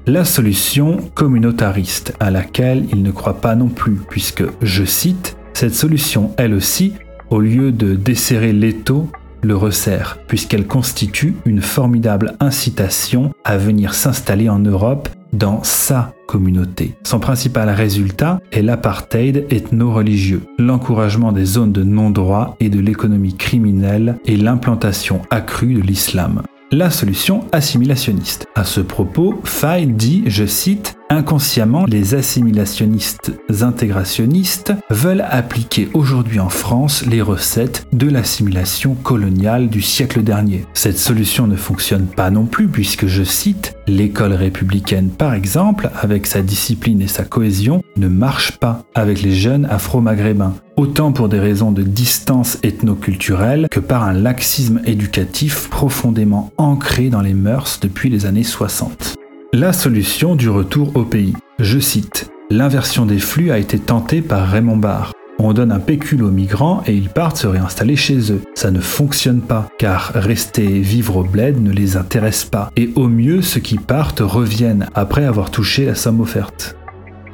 La 0.05 0.25
solution 0.25 0.97
communautariste 1.15 2.13
à 2.19 2.29
laquelle 2.29 2.85
il 2.91 3.01
ne 3.01 3.09
croit 3.09 3.41
pas 3.41 3.55
non 3.55 3.69
plus, 3.69 3.95
puisque, 3.95 4.43
je 4.61 4.83
cite, 4.83 5.37
cette 5.53 5.73
solution, 5.73 6.33
elle 6.37 6.53
aussi, 6.53 6.93
au 7.31 7.39
lieu 7.39 7.71
de 7.71 7.95
desserrer 7.95 8.53
l'étau, 8.53 9.09
le 9.41 9.55
resserre, 9.55 10.19
puisqu'elle 10.27 10.67
constitue 10.67 11.35
une 11.45 11.61
formidable 11.61 12.35
incitation 12.39 13.33
à 13.43 13.57
venir 13.57 13.95
s'installer 13.95 14.49
en 14.49 14.59
Europe 14.59 15.09
dans 15.38 15.63
sa 15.63 16.13
communauté. 16.28 16.95
Son 17.04 17.19
principal 17.19 17.69
résultat 17.69 18.39
est 18.52 18.62
l'apartheid 18.62 19.45
ethno-religieux, 19.50 20.43
l'encouragement 20.60 21.32
des 21.32 21.45
zones 21.45 21.71
de 21.71 21.84
non-droit 21.84 22.56
et 22.60 22.69
de 22.69 22.80
l'économie 22.80 23.36
criminelle 23.36 24.17
et 24.26 24.36
l'implantation 24.36 25.21
accrue 25.30 25.76
de 25.76 25.82
l'islam 25.82 26.43
la 26.71 26.89
solution 26.89 27.45
assimilationniste. 27.54 28.45
À 28.56 28.65
ce 28.65 28.82
propos, 28.82 29.39
Fay 29.43 29.86
dit, 29.86 30.23
je 30.28 30.45
cite, 30.45 30.96
Inconsciemment, 31.10 31.86
les 31.86 32.15
assimilationnistes 32.15 33.32
intégrationnistes 33.62 34.74
veulent 34.89 35.26
appliquer 35.30 35.89
aujourd'hui 35.93 36.41
en 36.41 36.50
France 36.50 37.06
les 37.06 37.22
recettes 37.22 37.88
de 37.93 38.10
l'assimilation 38.10 38.93
coloniale 38.93 39.70
du 39.70 39.82
siècle 39.82 40.22
dernier. 40.22 40.65
Cette 40.74 40.98
solution 40.98 41.48
ne 41.48 41.56
fonctionne 41.56 42.08
pas 42.08 42.30
non 42.30 42.46
plus 42.46 42.67
puisque, 42.67 43.08
je 43.08 43.24
cite, 43.24 43.78
l'école 43.88 44.34
républicaine 44.34 45.10
par 45.10 45.34
exemple, 45.34 45.89
avec 46.02 46.28
sa 46.28 46.41
discipline 46.41 47.02
et 47.02 47.08
sa 47.08 47.24
cohésion, 47.24 47.82
ne 47.96 48.10
marche 48.10 48.58
pas 48.58 48.84
avec 48.93 49.22
les 49.22 49.34
jeunes 49.34 49.65
afro-maghrébins 49.65 50.56
autant 50.76 51.12
pour 51.12 51.28
des 51.28 51.39
raisons 51.39 51.72
de 51.72 51.82
distance 51.84 52.60
ethnoculturelle 52.63 53.67
que 53.72 53.80
par 53.80 54.04
un 54.04 54.13
laxisme 54.13 54.82
éducatif 54.86 55.70
profondément 55.70 56.52
ancré 56.58 57.10
dans 57.10 57.22
les 57.22 57.34
mœurs 57.34 57.80
depuis 57.82 58.10
les 58.10 58.26
années 58.26 58.43
60. 58.43 59.17
La 59.53 59.71
solution 59.71 60.36
du 60.36 60.49
retour 60.49 60.91
au 60.95 61.05
pays. 61.05 61.33
Je 61.57 61.79
cite 61.79 62.29
L'inversion 62.49 63.05
des 63.05 63.17
flux 63.17 63.49
a 63.49 63.57
été 63.57 63.79
tentée 63.79 64.21
par 64.21 64.45
Raymond 64.45 64.75
Barre. 64.75 65.13
On 65.39 65.53
donne 65.53 65.71
un 65.71 65.79
pécule 65.79 66.23
aux 66.23 66.31
migrants 66.31 66.83
et 66.86 66.93
ils 66.93 67.07
partent 67.07 67.38
se 67.38 67.47
réinstaller 67.47 67.95
chez 67.95 68.33
eux. 68.33 68.41
Ça 68.55 68.71
ne 68.71 68.81
fonctionne 68.81 69.39
pas, 69.39 69.69
car 69.79 70.12
rester 70.13 70.67
vivre 70.81 71.15
au 71.15 71.23
bled 71.23 71.63
ne 71.63 71.71
les 71.71 71.95
intéresse 71.95 72.43
pas. 72.43 72.71
Et 72.75 72.89
au 72.95 73.07
mieux, 73.07 73.41
ceux 73.41 73.62
qui 73.62 73.77
partent 73.77 74.19
reviennent 74.19 74.89
après 74.95 75.23
avoir 75.23 75.49
touché 75.49 75.86
la 75.86 75.95
somme 75.95 76.19
offerte 76.19 76.75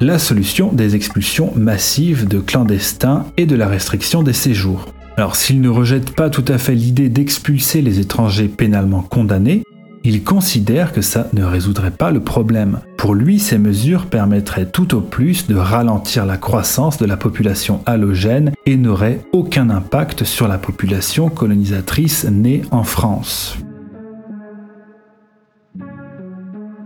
la 0.00 0.18
solution 0.18 0.72
des 0.72 0.96
expulsions 0.96 1.52
massives 1.56 2.26
de 2.26 2.38
clandestins 2.40 3.26
et 3.36 3.46
de 3.46 3.54
la 3.54 3.68
restriction 3.68 4.22
des 4.22 4.32
séjours. 4.32 4.86
Alors 5.16 5.36
s'il 5.36 5.60
ne 5.60 5.68
rejette 5.68 6.14
pas 6.14 6.30
tout 6.30 6.44
à 6.48 6.58
fait 6.58 6.74
l'idée 6.74 7.08
d'expulser 7.08 7.80
les 7.80 8.00
étrangers 8.00 8.48
pénalement 8.48 9.02
condamnés, 9.02 9.62
il 10.04 10.22
considère 10.22 10.92
que 10.92 11.00
ça 11.00 11.28
ne 11.32 11.42
résoudrait 11.44 11.90
pas 11.90 12.10
le 12.10 12.20
problème. 12.20 12.80
Pour 12.98 13.14
lui, 13.14 13.40
ces 13.40 13.58
mesures 13.58 14.06
permettraient 14.06 14.66
tout 14.66 14.94
au 14.94 15.00
plus 15.00 15.46
de 15.46 15.56
ralentir 15.56 16.26
la 16.26 16.36
croissance 16.36 16.98
de 16.98 17.06
la 17.06 17.16
population 17.16 17.80
halogène 17.86 18.52
et 18.66 18.76
n'auraient 18.76 19.20
aucun 19.32 19.70
impact 19.70 20.24
sur 20.24 20.46
la 20.46 20.58
population 20.58 21.30
colonisatrice 21.30 22.26
née 22.30 22.62
en 22.70 22.84
France. 22.84 23.56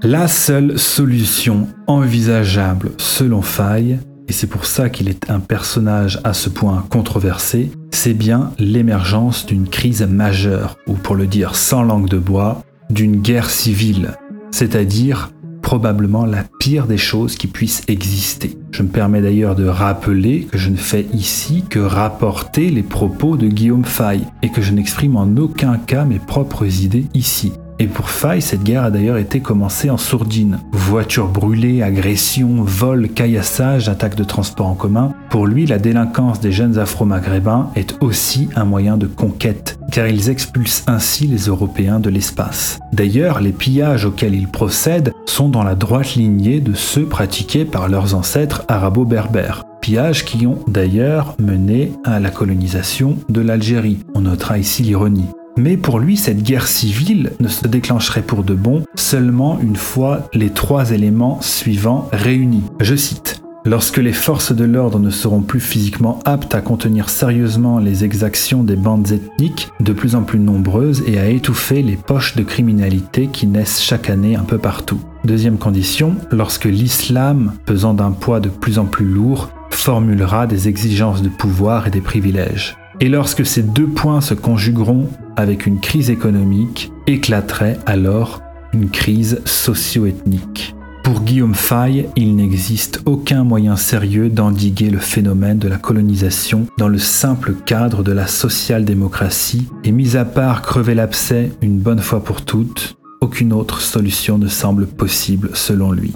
La 0.02 0.28
seule 0.28 0.78
solution 0.78 1.66
envisageable 1.88 2.92
selon 2.98 3.42
Faye, 3.42 3.98
et 4.28 4.32
c'est 4.32 4.46
pour 4.46 4.64
ça 4.64 4.90
qu'il 4.90 5.08
est 5.08 5.28
un 5.28 5.40
personnage 5.40 6.20
à 6.22 6.34
ce 6.34 6.48
point 6.48 6.84
controversé, 6.88 7.72
c'est 7.90 8.14
bien 8.14 8.52
l'émergence 8.60 9.44
d'une 9.44 9.68
crise 9.68 10.02
majeure, 10.02 10.76
ou 10.86 10.92
pour 10.92 11.16
le 11.16 11.26
dire 11.26 11.56
sans 11.56 11.82
langue 11.82 12.08
de 12.08 12.18
bois, 12.18 12.62
d'une 12.90 13.16
guerre 13.16 13.50
civile, 13.50 14.16
c'est-à-dire 14.50 15.30
probablement 15.62 16.24
la 16.24 16.44
pire 16.58 16.86
des 16.86 16.96
choses 16.96 17.36
qui 17.36 17.46
puissent 17.46 17.82
exister. 17.88 18.56
Je 18.70 18.82
me 18.82 18.88
permets 18.88 19.20
d'ailleurs 19.20 19.54
de 19.54 19.66
rappeler 19.66 20.48
que 20.50 20.56
je 20.56 20.70
ne 20.70 20.76
fais 20.76 21.06
ici 21.12 21.64
que 21.68 21.78
rapporter 21.78 22.70
les 22.70 22.82
propos 22.82 23.36
de 23.36 23.48
Guillaume 23.48 23.84
Fay 23.84 24.20
et 24.42 24.50
que 24.50 24.62
je 24.62 24.72
n'exprime 24.72 25.16
en 25.16 25.36
aucun 25.36 25.76
cas 25.76 26.04
mes 26.04 26.18
propres 26.18 26.82
idées 26.82 27.06
ici. 27.12 27.52
Et 27.80 27.86
pour 27.86 28.10
Faye, 28.10 28.42
cette 28.42 28.64
guerre 28.64 28.84
a 28.84 28.90
d'ailleurs 28.90 29.18
été 29.18 29.40
commencée 29.40 29.88
en 29.88 29.96
sourdine. 29.96 30.58
Voitures 30.72 31.28
brûlées, 31.28 31.82
agressions, 31.82 32.62
vols, 32.62 33.08
caillassages, 33.08 33.88
attaques 33.88 34.16
de 34.16 34.24
transport 34.24 34.66
en 34.66 34.74
commun. 34.74 35.14
Pour 35.30 35.46
lui, 35.46 35.64
la 35.66 35.78
délinquance 35.78 36.40
des 36.40 36.50
jeunes 36.50 36.78
afro-maghrébins 36.78 37.70
est 37.76 37.96
aussi 38.00 38.48
un 38.56 38.64
moyen 38.64 38.96
de 38.96 39.06
conquête, 39.06 39.78
car 39.92 40.08
ils 40.08 40.28
expulsent 40.28 40.84
ainsi 40.88 41.26
les 41.26 41.46
Européens 41.46 42.00
de 42.00 42.10
l'espace. 42.10 42.80
D'ailleurs, 42.92 43.40
les 43.40 43.52
pillages 43.52 44.04
auxquels 44.04 44.34
ils 44.34 44.48
procèdent 44.48 45.12
sont 45.26 45.48
dans 45.48 45.62
la 45.62 45.76
droite 45.76 46.16
lignée 46.16 46.60
de 46.60 46.74
ceux 46.74 47.04
pratiqués 47.04 47.64
par 47.64 47.88
leurs 47.88 48.14
ancêtres 48.14 48.64
arabo-berbères 48.68 49.64
pillages 49.80 50.24
qui 50.24 50.46
ont 50.46 50.58
d'ailleurs 50.66 51.34
mené 51.38 51.92
à 52.04 52.18
la 52.18 52.30
colonisation 52.30 53.16
de 53.28 53.40
l'Algérie. 53.40 54.00
On 54.14 54.22
notera 54.22 54.58
ici 54.58 54.82
l'ironie. 54.82 55.28
Mais 55.58 55.76
pour 55.76 55.98
lui, 55.98 56.16
cette 56.16 56.44
guerre 56.44 56.68
civile 56.68 57.32
ne 57.40 57.48
se 57.48 57.66
déclencherait 57.66 58.22
pour 58.22 58.44
de 58.44 58.54
bon 58.54 58.84
seulement 58.94 59.58
une 59.60 59.74
fois 59.74 60.28
les 60.32 60.50
trois 60.50 60.92
éléments 60.92 61.40
suivants 61.42 62.08
réunis. 62.12 62.62
Je 62.80 62.94
cite. 62.94 63.42
Lorsque 63.64 63.96
les 63.96 64.12
forces 64.12 64.52
de 64.52 64.64
l'ordre 64.64 65.00
ne 65.00 65.10
seront 65.10 65.40
plus 65.40 65.58
physiquement 65.58 66.20
aptes 66.24 66.54
à 66.54 66.60
contenir 66.60 67.10
sérieusement 67.10 67.80
les 67.80 68.04
exactions 68.04 68.62
des 68.62 68.76
bandes 68.76 69.10
ethniques 69.10 69.68
de 69.80 69.92
plus 69.92 70.14
en 70.14 70.22
plus 70.22 70.38
nombreuses 70.38 71.02
et 71.08 71.18
à 71.18 71.28
étouffer 71.28 71.82
les 71.82 71.96
poches 71.96 72.36
de 72.36 72.44
criminalité 72.44 73.26
qui 73.26 73.48
naissent 73.48 73.82
chaque 73.82 74.10
année 74.10 74.36
un 74.36 74.44
peu 74.44 74.58
partout. 74.58 75.00
Deuxième 75.24 75.58
condition, 75.58 76.14
lorsque 76.30 76.66
l'islam, 76.66 77.54
pesant 77.66 77.94
d'un 77.94 78.12
poids 78.12 78.38
de 78.38 78.48
plus 78.48 78.78
en 78.78 78.84
plus 78.84 79.06
lourd, 79.06 79.50
formulera 79.70 80.46
des 80.46 80.68
exigences 80.68 81.20
de 81.20 81.28
pouvoir 81.28 81.88
et 81.88 81.90
des 81.90 82.00
privilèges. 82.00 82.76
Et 83.00 83.08
lorsque 83.08 83.44
ces 83.44 83.62
deux 83.62 83.86
points 83.86 84.20
se 84.20 84.34
conjugueront 84.34 85.08
avec 85.38 85.66
une 85.66 85.78
crise 85.78 86.10
économique, 86.10 86.92
éclaterait 87.06 87.78
alors 87.86 88.42
une 88.72 88.90
crise 88.90 89.40
socio-ethnique. 89.44 90.74
Pour 91.04 91.22
Guillaume 91.22 91.54
Faye, 91.54 92.08
il 92.16 92.36
n'existe 92.36 93.00
aucun 93.06 93.44
moyen 93.44 93.76
sérieux 93.76 94.28
d'endiguer 94.28 94.90
le 94.90 94.98
phénomène 94.98 95.58
de 95.58 95.68
la 95.68 95.78
colonisation 95.78 96.66
dans 96.76 96.88
le 96.88 96.98
simple 96.98 97.54
cadre 97.54 98.02
de 98.02 98.12
la 98.12 98.26
social-démocratie, 98.26 99.68
et 99.84 99.92
mis 99.92 100.16
à 100.16 100.24
part 100.24 100.60
crever 100.60 100.94
l'abcès 100.94 101.52
une 101.62 101.78
bonne 101.78 102.00
fois 102.00 102.22
pour 102.22 102.42
toutes, 102.42 102.98
aucune 103.20 103.52
autre 103.52 103.80
solution 103.80 104.38
ne 104.38 104.48
semble 104.48 104.86
possible 104.86 105.50
selon 105.54 105.92
lui. 105.92 106.14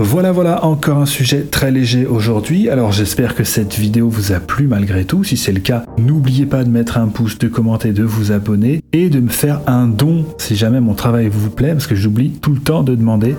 Voilà, 0.00 0.30
voilà, 0.30 0.64
encore 0.64 0.98
un 0.98 1.06
sujet 1.06 1.42
très 1.42 1.72
léger 1.72 2.06
aujourd'hui. 2.06 2.68
Alors 2.70 2.92
j'espère 2.92 3.34
que 3.34 3.42
cette 3.42 3.74
vidéo 3.74 4.08
vous 4.08 4.30
a 4.32 4.38
plu 4.38 4.68
malgré 4.68 5.04
tout. 5.04 5.24
Si 5.24 5.36
c'est 5.36 5.52
le 5.52 5.58
cas, 5.60 5.84
n'oubliez 5.98 6.46
pas 6.46 6.62
de 6.62 6.70
mettre 6.70 6.98
un 6.98 7.08
pouce, 7.08 7.36
de 7.38 7.48
commenter, 7.48 7.92
de 7.92 8.04
vous 8.04 8.30
abonner 8.30 8.80
et 8.92 9.08
de 9.10 9.18
me 9.18 9.28
faire 9.28 9.60
un 9.66 9.88
don 9.88 10.24
si 10.38 10.54
jamais 10.54 10.80
mon 10.80 10.94
travail 10.94 11.28
vous 11.28 11.50
plaît, 11.50 11.72
parce 11.72 11.88
que 11.88 11.96
j'oublie 11.96 12.30
tout 12.30 12.52
le 12.52 12.60
temps 12.60 12.84
de 12.84 12.94
demander. 12.94 13.34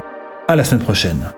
À 0.50 0.58
la 0.58 0.66
semaine 0.66 0.84
prochaine. 0.84 1.32